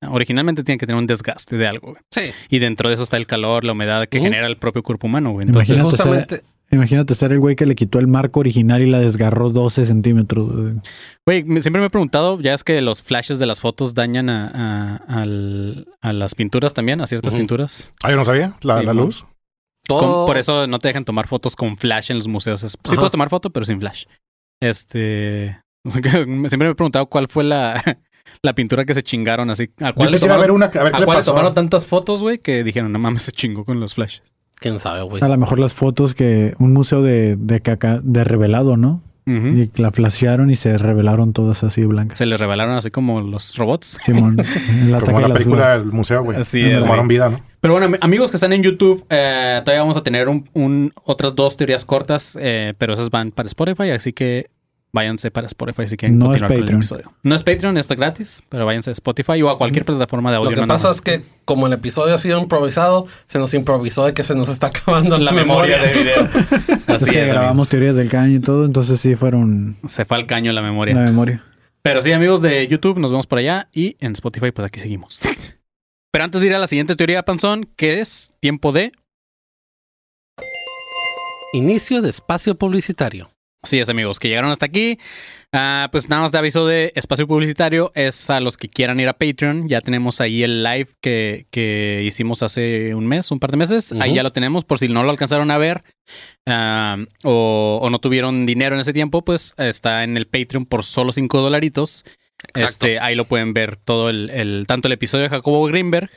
[0.07, 2.01] originalmente tiene que tener un desgaste de algo, güey.
[2.11, 2.31] Sí.
[2.49, 5.31] Y dentro de eso está el calor, la humedad que genera el propio cuerpo humano,
[5.31, 5.47] güey.
[5.47, 8.89] Entonces, Imagínate ser, Justamente, imagínate ser el güey que le quitó el marco original y
[8.89, 10.49] la desgarró 12 centímetros.
[11.25, 14.47] Güey, siempre me he preguntado, ya es que los flashes de las fotos dañan a,
[14.47, 17.39] a- al- a las pinturas también, a ciertas Ujú.
[17.41, 17.93] pinturas.
[18.03, 18.55] Ah, yo no sabía.
[18.63, 19.25] La, Sí, la luz.
[19.87, 19.99] todo.
[19.99, 22.59] Con- por eso no te dejan tomar fotos con flash en los museos.
[22.61, 22.95] Sí Ajá.
[22.95, 24.03] puedes tomar foto, pero sin flash.
[24.61, 25.61] Este.
[25.83, 27.81] O sea que me- siempre me he preguntado cuál fue la,
[28.41, 29.69] la pintura que se chingaron así.
[29.79, 31.85] ¿A Yo cuál le quisiera ver tomaron, una, a ver a cuál le tomaron tantas
[31.87, 34.23] fotos, güey, que dijeron, no mames, se chingó con los flashes.
[34.59, 35.23] Quién sabe, güey.
[35.23, 39.01] A lo mejor las fotos que un museo de, de caca de revelado, ¿no?
[39.31, 42.17] Y la flashearon y se revelaron todas así blancas.
[42.17, 43.99] Se le revelaron así como los robots.
[44.03, 44.37] Simón,
[45.05, 46.39] Como la película del museo, güey.
[46.39, 47.39] Así Le es, tomaron vida, ¿no?
[47.61, 50.91] Pero bueno, am- amigos que están en YouTube, eh, todavía vamos a tener un, un-
[51.03, 54.49] otras dos teorías cortas, eh, pero esas van para Spotify, así que
[54.91, 56.79] váyanse para Spotify si quieren No es continuar con el Patreon.
[56.81, 57.13] episodio.
[57.23, 60.51] No es Patreon, está gratis, pero váyanse a Spotify o a cualquier plataforma de audio.
[60.51, 64.05] Lo que no pasa es que como el episodio ha sido improvisado, se nos improvisó
[64.05, 66.29] de que se nos está acabando la memoria de video.
[66.89, 69.77] Es Así que es, grabamos teorías del caño y todo, entonces sí fueron.
[69.87, 70.95] Se fue al caño la memoria.
[70.95, 71.43] la memoria.
[71.83, 75.19] Pero sí, amigos de YouTube, nos vemos por allá y en Spotify, pues aquí seguimos.
[76.11, 78.91] Pero antes de ir a la siguiente teoría, Panzón, que es tiempo de
[81.53, 83.31] Inicio de espacio publicitario.
[83.61, 84.97] Así es, amigos, que llegaron hasta aquí.
[85.51, 89.09] Ah, pues nada más de aviso de espacio publicitario es a los que quieran ir
[89.09, 89.67] a Patreon.
[89.67, 93.91] Ya tenemos ahí el live que, que hicimos hace un mes, un par de meses.
[94.01, 94.63] Ahí ya lo tenemos.
[94.63, 95.81] Por si no lo alcanzaron a ver
[96.47, 100.83] ah, o, o no tuvieron dinero en ese tiempo, pues está en el Patreon por
[100.85, 102.05] solo 5 dolaritos.
[102.63, 106.09] Este, ahí lo pueden ver todo el, el- tanto el episodio de Jacobo Greenberg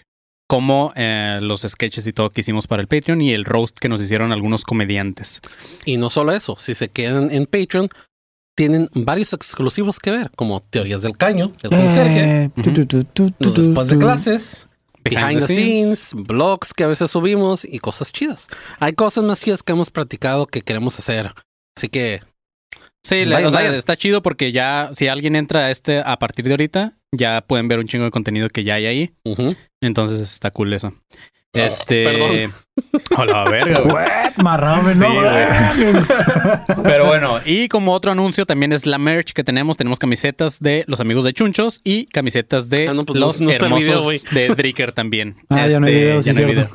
[0.53, 3.89] como eh, los sketches y todo que hicimos para el Patreon y el roast que
[3.89, 5.41] nos hicieron algunos comediantes.
[5.87, 7.89] Y no solo eso, si se quedan en Patreon,
[8.55, 13.97] tienen varios exclusivos que ver, como teorías del caño, conserje, Eh, los tu, después de
[13.97, 14.67] clases,
[15.03, 18.49] behind, the scenes, blogs que a veces subimos y cosas chidas.
[18.79, 21.33] Hay cosas más chidas que hemos practicado que queremos hacer.
[21.75, 22.21] Así que
[23.05, 26.53] Sí, o sea, está chido porque ya, si alguien entra a este a partir de
[26.53, 29.11] ahorita, ya pueden ver un chingo de contenido que ya hay ahí.
[29.81, 30.95] Entonces está cool eso.
[31.55, 32.05] Ah, Este.
[32.05, 32.55] perdón.
[33.19, 33.93] A la verga, güey.
[33.95, 34.37] What?
[34.43, 36.05] Marrame, Sí, no, güey.
[36.83, 39.77] Pero bueno, y como otro anuncio también es la merch que tenemos.
[39.77, 43.49] Tenemos camisetas de los amigos de Chunchos y camisetas de Ah, no, pues los no-
[43.51, 45.37] no hermosos video, de Dricker también.
[45.51, 46.69] Ah, ya no hay Este, video, sí, ya no hay video.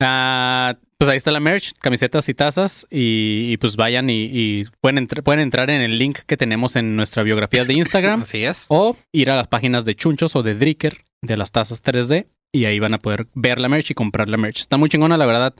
[0.00, 2.86] Ah, pues ahí está la merch, camisetas y tazas.
[2.90, 6.76] Y, y pues vayan y, y pueden, entr- pueden entrar en el link que tenemos
[6.76, 8.66] en nuestra biografía de Instagram así es.
[8.68, 12.64] o ir a las páginas de Chunchos o de Dricker de las tazas 3D y
[12.64, 14.60] ahí van a poder ver la merch y comprar la merch.
[14.60, 15.54] Está muy chingona, la verdad.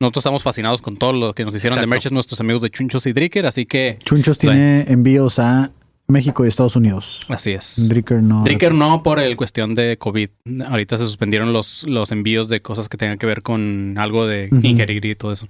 [0.00, 3.06] Nosotros estamos fascinados con todo lo que nos hicieron de merch nuestros amigos de Chunchos
[3.06, 5.70] y Dricker, así que Chunchos tiene envíos a
[6.12, 7.24] México y Estados Unidos.
[7.28, 7.88] así es.
[7.88, 8.44] Dricker no.
[8.44, 10.28] Dricker no por el cuestión de COVID.
[10.68, 14.48] Ahorita se suspendieron los, los envíos de cosas que tengan que ver con algo de
[14.52, 14.66] Ujú.
[14.66, 15.48] ingerir y todo eso.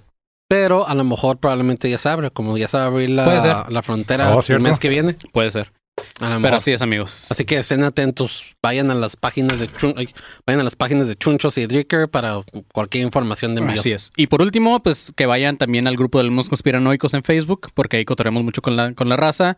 [0.49, 3.65] Pero a lo mejor probablemente ya se abre, como ya se va a abrir la,
[3.69, 5.15] la frontera Oh, el mes que viene.
[5.31, 5.71] Puede ser.
[6.19, 7.31] Pero así es, amigos.
[7.31, 10.07] Así que estén atentos, vayan a las páginas de Chun- ay,
[10.45, 13.79] vayan a las páginas de Chunchos y Dricker para cualquier información de envíos.
[13.79, 14.11] Así es.
[14.15, 17.97] Y por último, pues que vayan también al grupo de alumnos conspiranoicos en Facebook, porque
[17.97, 19.57] ahí cotorremos mucho con la, con la raza.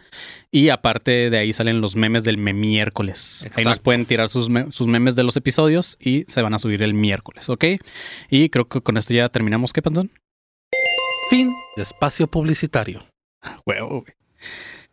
[0.50, 3.46] Y aparte de ahí salen los memes del miércoles.
[3.56, 6.60] Ahí nos pueden tirar sus, me- sus memes de los episodios y se van a
[6.60, 7.66] subir el miércoles, ¿ok?
[8.30, 9.74] Y creo que con esto ya terminamos.
[9.74, 10.10] ¿Qué, Pantón?
[11.30, 13.06] Fin de espacio publicitario.
[13.66, 14.14] Huevo, güey.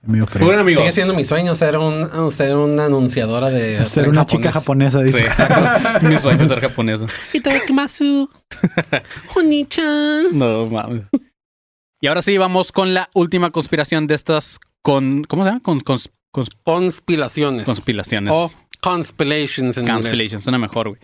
[0.05, 0.30] Amigos.
[0.32, 5.05] Sigue siendo mi sueño ser un ser una anunciadora de Ser una chica japonesa, Sí,
[5.05, 5.24] dice.
[5.26, 6.07] exacto.
[6.09, 7.00] Mi sueño es ser japonés.
[7.32, 8.28] Itadakimasu.
[9.36, 10.36] Oni-chan.
[10.38, 11.05] No mames.
[12.00, 15.22] Y ahora sí, vamos con la última conspiración de estas con.
[15.24, 15.61] ¿Cómo se llama?
[15.62, 17.64] Con, cons- cons- Conspiraciones.
[17.64, 18.32] conspiraciones.
[18.34, 18.50] o
[18.80, 19.94] Constellations en inglés.
[20.03, 21.00] Constellation, suena mejor, güey.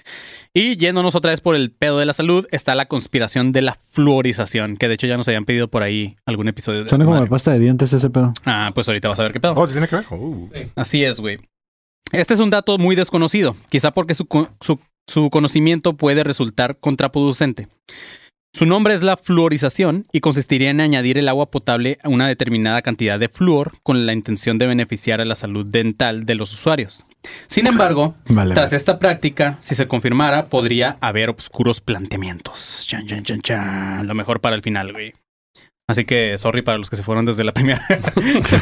[0.61, 3.75] Y yéndonos otra vez por el pedo de la salud, está la conspiración de la
[3.93, 7.05] fluorización, que de hecho ya nos habían pedido por ahí algún episodio de Suena esta
[7.05, 7.31] como madre.
[7.31, 8.35] pasta de dientes ese pedo.
[8.45, 9.55] Ah, pues ahorita vas a ver qué pedo.
[9.57, 10.05] Oh, ¿sí tiene que ver?
[10.11, 10.49] Uh.
[10.75, 11.39] Así es, güey.
[12.11, 14.27] Este es un dato muy desconocido, quizá porque su,
[14.61, 17.69] su- su conocimiento puede resultar contraproducente.
[18.53, 22.83] Su nombre es la fluorización y consistiría en añadir el agua potable a una determinada
[22.83, 27.05] cantidad de flúor con la intención de beneficiar a la salud dental de los usuarios.
[27.47, 28.55] Sin embargo, Vale.
[28.55, 32.85] tras esta práctica, si se confirmara, podría haber oscuros planteamientos.
[32.87, 34.07] Chan, chan, chan, chan.
[34.07, 35.15] Lo mejor para el final, güey.
[35.89, 37.85] Así que, sorry para los que se fueron desde la primera.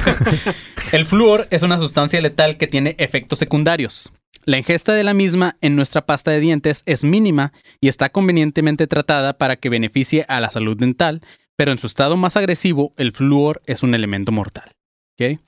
[0.92, 4.12] el flúor es una sustancia letal que tiene efectos secundarios.
[4.44, 8.86] La ingesta de la misma en nuestra pasta de dientes es mínima y está convenientemente
[8.86, 11.20] tratada para que beneficie a la salud dental,
[11.57, 14.70] pero en su estado más agresivo, el flúor es un elemento mortal.
[15.18, 15.40] ¿Ok?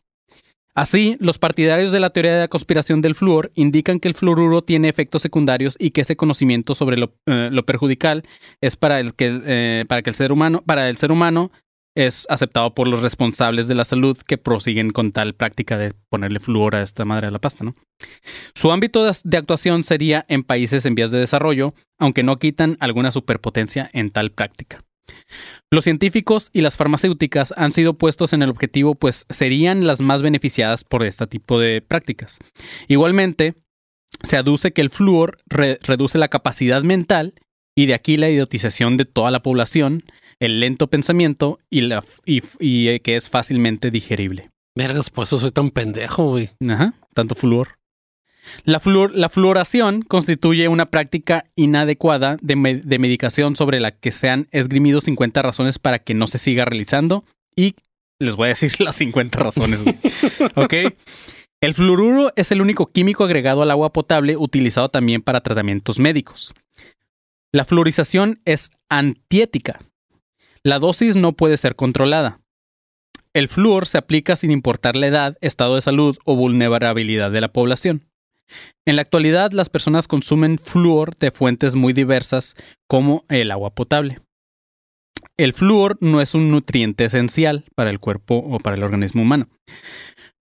[0.78, 4.62] Así, los partidarios de la teoría de la conspiración del flúor indican que el fluoruro
[4.62, 8.22] tiene efectos secundarios y que ese conocimiento sobre lo, eh, perjudicial
[8.60, 11.50] es para el que eh, para el ser humano para el ser humano
[11.96, 16.38] es aceptado por los responsables de la salud que prosiguen con tal práctica de ponerle
[16.38, 17.74] flúor a esta madre de la pasta, ¿no?
[18.54, 23.10] Su ámbito de actuación sería en países en vías de desarrollo, aunque no quitan alguna
[23.10, 24.84] superpotencia en tal práctica.
[25.70, 30.22] Los científicos y las farmacéuticas han sido puestos en el objetivo, pues serían las más
[30.22, 32.38] beneficiadas por este tipo de prácticas.
[32.88, 33.54] Igualmente,
[34.22, 37.34] se aduce que el flúor re- reduce la capacidad mental
[37.76, 40.02] y de aquí la idiotización de toda la población,
[40.40, 44.50] el lento pensamiento y, la, y, y, eh, que es fácilmente digerible.
[44.76, 46.50] Vergas, por eso soy tan pendejo, güey.
[46.68, 47.78] Ajá, tanto flúor.
[48.64, 54.12] La, fluor- la fluoración constituye una práctica inadecuada de, me- de medicación sobre la que
[54.12, 57.24] se han esgrimido 50 razones para que no se siga realizando
[57.56, 57.74] y
[58.18, 59.82] les voy a decir las 50 razones.
[60.54, 60.74] ¿Ok?
[61.60, 66.54] El fluoruro es el único químico agregado al agua potable utilizado también para tratamientos médicos.
[67.52, 69.80] La fluorización es antiética.
[70.62, 72.40] La dosis no puede ser controlada.
[73.34, 77.48] El flúor se aplica sin importar la edad, estado de salud o vulnerabilidad de la
[77.52, 78.07] población.
[78.86, 82.56] En la actualidad, las personas consumen flúor de fuentes muy diversas,
[82.88, 84.20] como el agua potable.
[85.36, 89.48] El flúor no es un nutriente esencial para el cuerpo o para el organismo humano.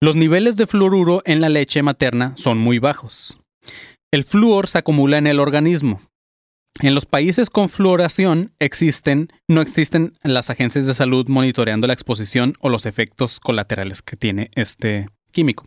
[0.02, 3.38] Los niveles de fluoruro en la leche materna son muy bajos.
[4.14, 6.02] El flúor se acumula en el organismo.
[6.82, 12.56] En los países con fluoración existen, no existen las agencias de salud monitoreando la exposición
[12.60, 15.66] o los efectos colaterales que tiene este químico.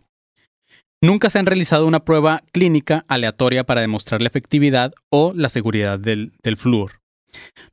[1.01, 5.97] Nunca se han realizado una prueba clínica aleatoria para demostrar la efectividad o la seguridad
[5.97, 6.99] del, del flúor.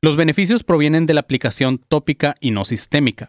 [0.01, 3.27] Los beneficios provienen de la aplicación tópica y no sistémica.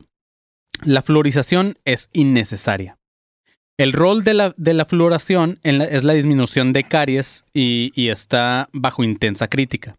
[0.85, 2.97] La fluorización es innecesaria.
[3.77, 8.69] El rol de la, de la fluoración es la disminución de caries y, y está
[8.73, 9.97] bajo intensa crítica.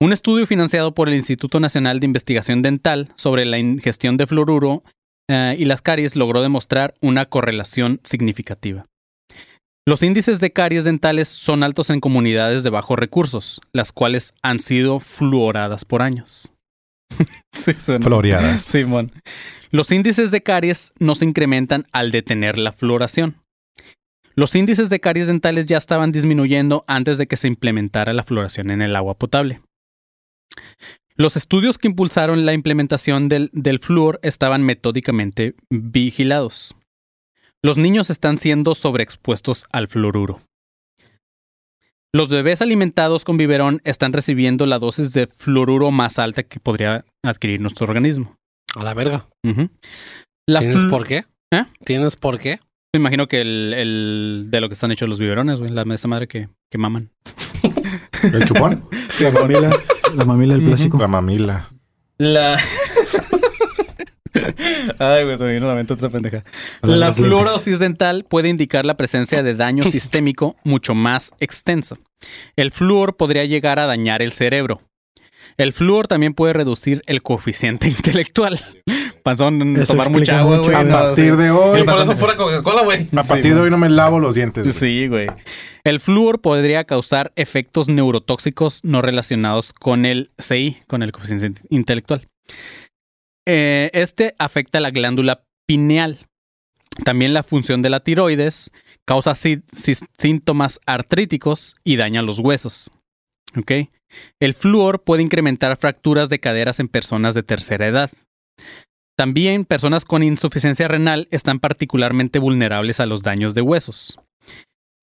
[0.00, 4.82] Un estudio financiado por el Instituto Nacional de Investigación Dental sobre la ingestión de fluoruro
[5.28, 8.86] eh, y las caries logró demostrar una correlación significativa.
[9.84, 14.60] Los índices de caries dentales son altos en comunidades de bajos recursos, las cuales han
[14.60, 16.52] sido fluoradas por años.
[17.52, 18.62] sí, Floreadas.
[18.62, 19.10] Simón.
[19.72, 23.42] Los índices de caries no se incrementan al detener la fluoración.
[24.36, 28.70] Los índices de caries dentales ya estaban disminuyendo antes de que se implementara la fluoración
[28.70, 29.62] en el agua potable.
[31.16, 36.76] Los estudios que impulsaron la implementación del, del flúor estaban metódicamente vigilados.
[37.64, 40.40] Los niños están siendo sobreexpuestos al fluoruro.
[42.14, 47.04] Los bebés alimentados con biberón están recibiendo la dosis de fluoruro más alta que podría
[47.24, 48.36] adquirir nuestro organismo.
[48.74, 49.28] A la verga.
[50.46, 51.24] La ¿Tienes por qué?
[51.52, 51.64] ¿Eh?
[51.84, 52.58] ¿Tienes por qué?
[52.94, 56.08] Me imagino que el, el- de lo que están hechos los biberones, güey, la esa
[56.08, 57.10] madre que, que maman.
[58.22, 58.84] El chupón.
[59.20, 59.70] La mamila,
[60.14, 60.98] la mamila del plástico.
[60.98, 61.68] La mamila.
[62.18, 62.58] La.
[64.98, 66.44] Ay, güey, se me vino la mente otra pendeja.
[66.82, 71.96] La fluorosis dental puede indicar la presencia de daño sistémico mucho más extenso.
[72.56, 74.80] El flúor podría llegar a dañar el cerebro.
[75.58, 78.58] El flúor también puede reducir el coeficiente intelectual.
[79.22, 80.74] Panzón, Eso tomar mucha agua, güey.
[80.74, 81.84] A partir de hoy.
[81.84, 83.06] Coca-Cola, güey.
[83.16, 84.74] A Sí, partir de hoy no me lavo los dientes.
[84.74, 85.28] Sí, güey.
[85.84, 92.26] El flúor podría causar efectos neurotóxicos no relacionados con el CI, con el coeficiente intelectual.
[93.46, 96.26] Eh, este afecta la glándula pineal.
[97.04, 98.70] También la función de la tiroides,
[99.06, 102.90] causa sí- sí- síntomas artríticos y daña los huesos.
[104.40, 108.10] El flúor puede incrementar fracturas de caderas en personas de tercera edad.
[109.16, 114.18] También personas con insuficiencia renal están particularmente vulnerables a los daños de huesos.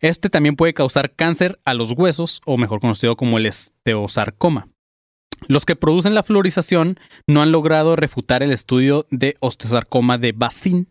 [0.02, 4.70] Este también puede causar cáncer a los huesos, o mejor conocido como el osteosarcoma.
[5.48, 10.88] Los que producen la fluorización no han logrado refutar el estudio de osteosarcoma de Bacin.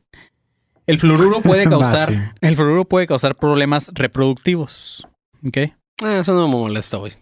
[0.87, 5.07] El fluoruro puede causar, el fluoruro puede causar problemas reproductivos.
[5.47, 5.57] ¿Ok?
[5.57, 7.13] Eh, eso no me molesta, güey.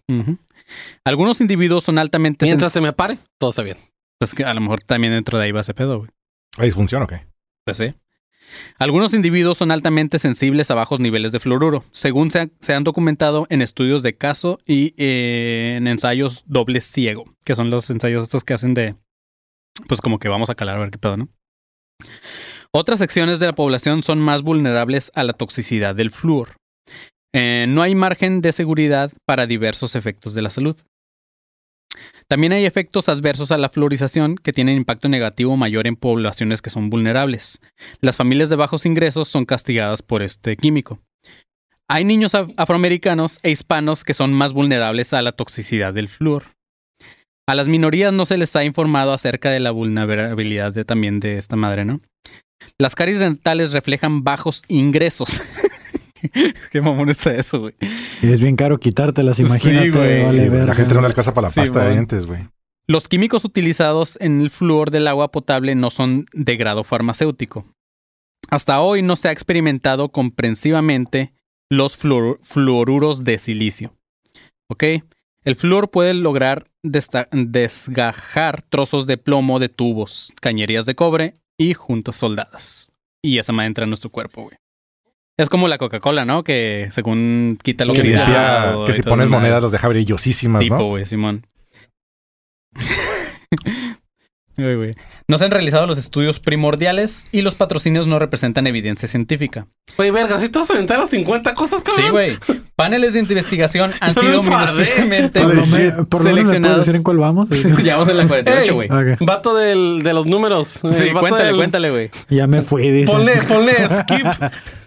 [1.05, 3.79] Algunos individuos son altamente Mientras se me pare, todo está bien.
[4.18, 6.11] Pues que a lo mejor también dentro de ahí va ese pedo, güey.
[6.59, 7.27] ¿Hay disfunción o qué?
[7.64, 7.95] Pues sí.
[8.78, 12.84] Algunos individuos son altamente sensibles a bajos niveles de fluoruro, según se, ha- se han
[12.84, 18.22] documentado en estudios de caso y eh, en ensayos doble ciego, que son los ensayos
[18.22, 18.94] estos que hacen de,
[19.88, 21.28] pues como que vamos a calar a ver qué pedo, ¿no?
[22.72, 26.57] Otras secciones de la población son más vulnerables a la toxicidad del flúor.
[27.34, 30.76] Eh, no hay margen de seguridad para diversos efectos de la salud.
[32.28, 36.70] También hay efectos adversos a la fluorización que tienen impacto negativo mayor en poblaciones que
[36.70, 37.61] son vulnerables.
[38.01, 40.99] Las familias de bajos ingresos son castigadas por este químico.
[41.88, 46.44] Hay niños af- afroamericanos e hispanos que son más vulnerables a la toxicidad del flúor.
[47.49, 51.38] A las minorías no se les ha informado acerca de la vulnerabilidad de, también de
[51.38, 52.01] esta madre, ¿no?
[52.76, 55.40] Las caries dentales reflejan bajos ingresos.
[56.73, 57.75] Qué mamón está eso, güey.
[58.23, 59.91] Y es bien caro quitártelas, imagínate.
[59.91, 60.23] güey.
[60.25, 62.49] vale Sí, güey, la gente no le alcanza para la Sí, pasta de dientes, güey.
[62.89, 67.67] Los químicos utilizados en el flúor del agua potable no son de grado farmacéutico.
[68.49, 71.33] Hasta hoy no se ha experimentado comprensivamente
[71.69, 73.93] los fluor- fluoruros de silicio.
[74.71, 74.85] ¿Ok?
[75.45, 82.17] El flúor puede lograr desgajar trozos de plomo de tubos, cañerías de cobre y juntas
[82.17, 82.93] soldadas.
[83.23, 84.57] Y esa madre entra en nuestro cuerpo, güey.
[85.39, 86.43] Es como la Coca-Cola, ¿no?
[86.45, 88.84] Que según quita limpia- oxidado.
[88.87, 90.84] que si pones monedas las deja brillosísimas, Tipo, ¿no?
[90.87, 91.47] güey, Simón.
[94.57, 99.67] No se han realizado los estudios primordiales y los patrocinios no representan evidencia científica.
[99.97, 102.05] Güey, verga, si te vas a aventar a 50 cosas, cabrón.
[102.05, 102.39] Sí, güey.
[102.75, 105.41] Paneles de investigación han No sido minuciosamente
[106.11, 106.79] Por seleccionados.
[106.81, 107.49] decir en cuál vamos.
[107.83, 108.71] Llevamos en la 48, Ey.
[108.89, 108.89] güey.
[109.21, 110.81] Vato del, de los números.
[110.93, 112.11] Sí, El vato cuéntale, del- cuéntale, güey.
[112.29, 113.11] Ya me fui, dice.
[113.13, 114.27] Ponle, ponle skip.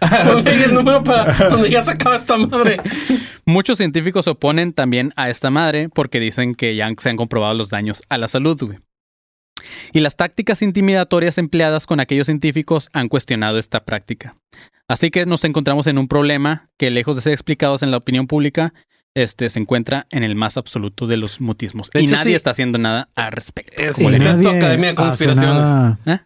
[0.26, 2.76] ponle el número para cuando ya se acaba esta madre.
[3.44, 7.54] Muchos científicos se oponen también a esta madre porque dicen que ya se han comprobado
[7.54, 8.78] los daños a la salud, güey.
[9.92, 14.36] Y las tácticas intimidatorias empleadas con aquellos científicos han cuestionado esta práctica.
[14.88, 18.26] Así que nos encontramos en un problema que, lejos de ser explicados en la opinión
[18.26, 18.74] pública,
[19.14, 21.90] este, se encuentra en el más absoluto de los mutismos.
[21.90, 22.36] De y hecho, nadie sí.
[22.36, 23.80] está haciendo nada al respecto.
[23.82, 25.62] Es- como Y les- excepto Academia de Conspiraciones.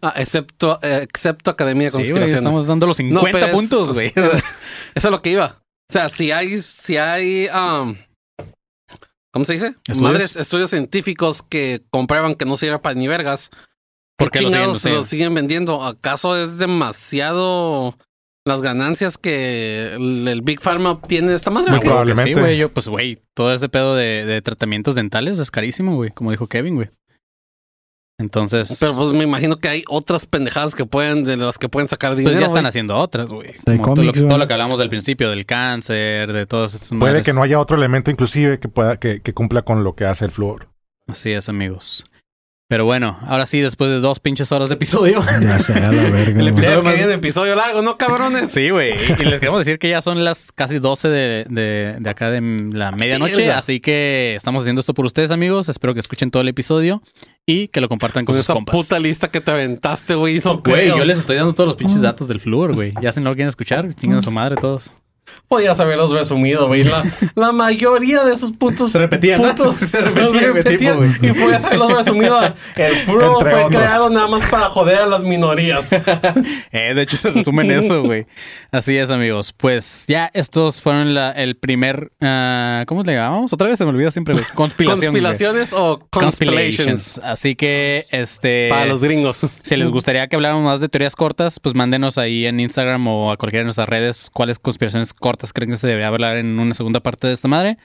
[0.01, 2.35] Ah, excepto, eh, excepto Academia de Sí, Conspiraciones.
[2.37, 4.11] estamos dando los 50 pero es- puntos, güey.
[4.95, 5.61] Eso es lo que iba.
[5.89, 7.95] O sea, si hay, si hay, um,
[9.35, 9.75] ¿cómo se dice?
[9.85, 10.01] ¿Estudios?
[10.01, 13.49] Madres, estudios científicos que comprueban que no sirve para ni vergas.
[14.15, 15.83] ¿Por ¿Por qué lo siguen lo siguen vendiendo?
[15.83, 17.97] ¿Acaso es demasiado
[18.45, 21.71] las ganancias que el, el Big Pharma obtiene de esta madre?
[21.71, 22.33] Muy probablemente.
[22.33, 26.11] Sí, güey, yo, pues, güey, todo ese pedo de, de tratamientos dentales es carísimo, güey,
[26.11, 26.89] como dijo Kevin, güey.
[28.17, 31.89] Entonces, Pero pues me imagino que hay otras pendejadas que pueden, de las que pueden
[31.89, 32.31] sacar dinero.
[32.33, 33.55] pues ya están haciendo otras, güey.
[33.65, 37.33] Todo, lo, todo lo que hablamos del principio, del cáncer, de todas estas Puede que
[37.33, 40.31] no haya otro elemento inclusive que pueda que, que cumpla con lo que hace el
[40.31, 40.69] flúor.
[41.07, 42.05] Así es, amigos.
[42.75, 45.23] Pero bueno, ahora sí, después de dos pinches horas de episodio.
[45.41, 46.41] Ya sé, a la verga.
[46.41, 48.51] El episodio Es que viene episodio largo, ¿no, cabrones?
[48.51, 48.95] Sí, güey.
[49.17, 52.41] Y les queremos decir que ya son las casi 12 de, de, de acá de
[52.73, 53.49] la medianoche.
[53.53, 55.69] Así que estamos haciendo esto por ustedes, amigos.
[55.69, 57.01] Espero que escuchen todo el episodio
[57.45, 58.75] y que lo compartan con, Con sus esa compas.
[58.75, 60.41] puta lista que te aventaste, güey.
[60.41, 62.91] Güey, yo les estoy dando todos los pinches datos del flúor, güey.
[63.01, 64.91] Ya si no lo quieren escuchar, chingan a su madre todos.
[65.47, 66.83] Podías haberlos resumido, güey.
[66.83, 67.03] La,
[67.35, 69.49] la mayoría de esos puntos Se repetían, ¿no?
[69.55, 72.39] puntos Se repetían, güey, tipo, y podías haberlos resumido.
[72.75, 73.67] El Entre fue otros.
[73.69, 75.89] creado nada más para joder a las minorías.
[76.71, 78.25] Eh, de hecho, se resumen eso, güey.
[78.71, 79.53] Así es, amigos.
[79.55, 82.11] Pues ya estos fueron la- el primer.
[82.21, 83.53] ah, ¿Cómo le llamamos?
[83.53, 84.45] Otra vez se me olvida siempre, güey.
[84.55, 85.11] Conspiración.
[85.11, 85.21] güey.
[85.23, 87.19] Conspiraciones o conspirations.
[87.23, 88.67] Así que, este.
[88.69, 89.45] Para los gringos.
[89.61, 93.31] Si les gustaría que habláramos más de teorías cortas, pues mándenos ahí en Instagram o
[93.31, 96.75] a cualquiera de nuestras redes cuáles conspiraciones cortas creen que se debería hablar en una
[96.75, 97.79] segunda parte de esta madre.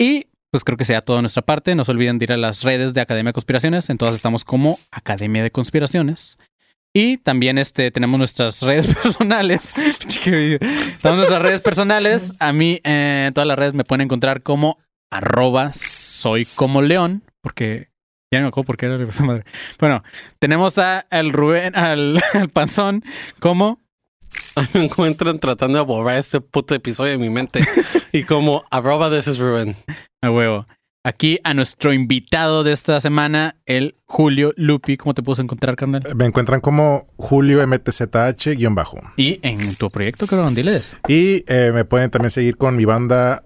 [0.00, 1.76] Y pues creo que sea toda nuestra parte.
[1.76, 3.88] No se olviden de ir a las redes de Academia de Conspiraciones.
[3.88, 6.38] En todas estamos como Academia de Conspiraciones.
[6.92, 9.74] Y también este, tenemos nuestras redes personales.
[10.24, 12.34] tenemos nuestras redes personales.
[12.40, 14.78] A mí eh, todas las redes me pueden encontrar como
[15.12, 17.22] arroba soy como león.
[17.42, 17.90] Porque
[18.32, 19.44] ya no me acuerdo por qué era madre.
[19.78, 20.02] Bueno,
[20.40, 23.04] tenemos a al Rubén, al, al Panzón
[23.38, 23.85] como
[24.74, 27.60] Me encuentran tratando de borrar este puto episodio de mi mente.
[28.12, 29.76] y como arroba this is Ruben.
[30.22, 30.66] a huevo.
[31.04, 34.96] aquí a nuestro invitado de esta semana, el Julio Lupi.
[34.96, 36.02] ¿Cómo te puedes encontrar, carnal?
[36.14, 38.98] Me encuentran como Julio MTZH-bajo.
[39.16, 40.96] Y en tu proyecto, cabrón, diles.
[41.08, 43.44] Y eh, me pueden también seguir con mi banda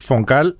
[0.00, 0.58] Foncal,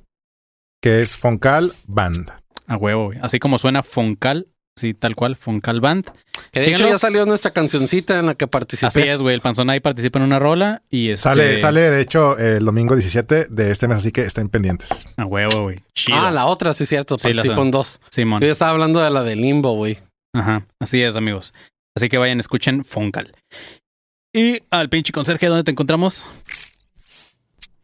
[0.81, 2.31] que es Foncal Band.
[2.67, 3.11] A huevo.
[3.21, 6.11] Así como suena Foncal, sí, tal cual, Foncal Band.
[6.51, 8.87] Que de hecho ya salió nuestra cancioncita en la que participé.
[8.87, 9.35] Así es, güey.
[9.35, 11.23] El panzón ahí participa en una rola y este...
[11.23, 15.05] Sale, sale de hecho el domingo 17 de este mes, así que estén pendientes.
[15.17, 15.79] A huevo, güey.
[15.95, 16.19] Chido.
[16.19, 17.19] Ah, la otra, sí, cierto.
[17.19, 18.01] Sí, la Participo en dos.
[18.11, 18.41] Simón.
[18.41, 19.99] Yo ya estaba hablando de la de Limbo, güey.
[20.35, 21.53] Ajá, así es, amigos.
[21.97, 23.33] Así que vayan, escuchen Foncal.
[24.33, 26.29] Y al pinche conserje, ¿dónde te encontramos?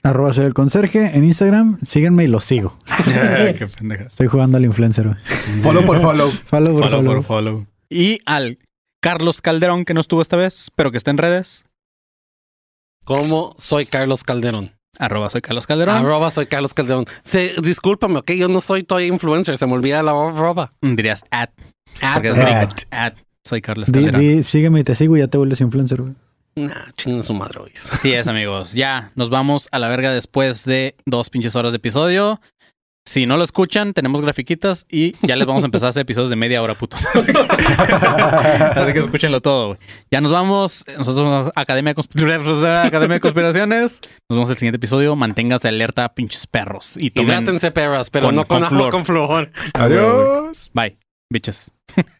[0.03, 1.79] Arroba soy el conserje en Instagram.
[1.85, 2.77] Síguenme y lo sigo.
[3.05, 4.07] Qué pendejas.
[4.09, 5.19] Estoy jugando al influencer, güey.
[5.63, 6.31] Follow por follow.
[6.47, 7.15] Follow por Follow follow.
[7.17, 7.67] por follow.
[7.91, 8.59] Y al
[9.03, 11.65] Carlos Calderón, que no estuvo esta vez, pero que está en redes.
[13.05, 14.73] Como soy Carlos Calderón.
[14.99, 15.97] Arroba soy Carlos Calderón.
[15.97, 17.07] Arroba soy Carlos Calderón.
[17.25, 20.73] Se, discúlpame, ok, yo no soy todavía influencer, se me olvida la arroba.
[20.83, 21.51] Dirías at.
[22.03, 22.75] At.
[22.91, 23.15] At.
[23.47, 24.21] Soy Carlos Di, Calderón.
[24.21, 26.15] di, sígueme y te sigo y ya te vuelves influencer, güey.
[26.67, 27.73] Nah, chingan su madre, güey.
[27.93, 28.73] Así es, amigos.
[28.73, 32.41] Ya nos vamos a la verga después de dos pinches horas de episodio.
[33.07, 36.29] Si no lo escuchan, tenemos grafiquitas y ya les vamos a empezar a hacer episodios
[36.31, 37.05] de media hora, putos.
[37.15, 37.33] Así
[38.93, 39.79] que, escúchenlo todo, güey.
[40.11, 40.85] Ya nos vamos.
[40.87, 42.03] Nosotros somos Academia de,
[42.87, 44.01] Academia de Conspiraciones.
[44.29, 45.17] Nos vemos en el siguiente episodio.
[45.17, 46.97] Manténganse alerta, pinches perros.
[46.99, 47.31] Y tomen...
[47.31, 48.91] Hidrátense, perras, pero con- no con, con agua flúor.
[48.93, 49.51] con flúor.
[49.75, 50.71] Adiós.
[50.75, 50.99] Bye,
[51.31, 51.73] bitches.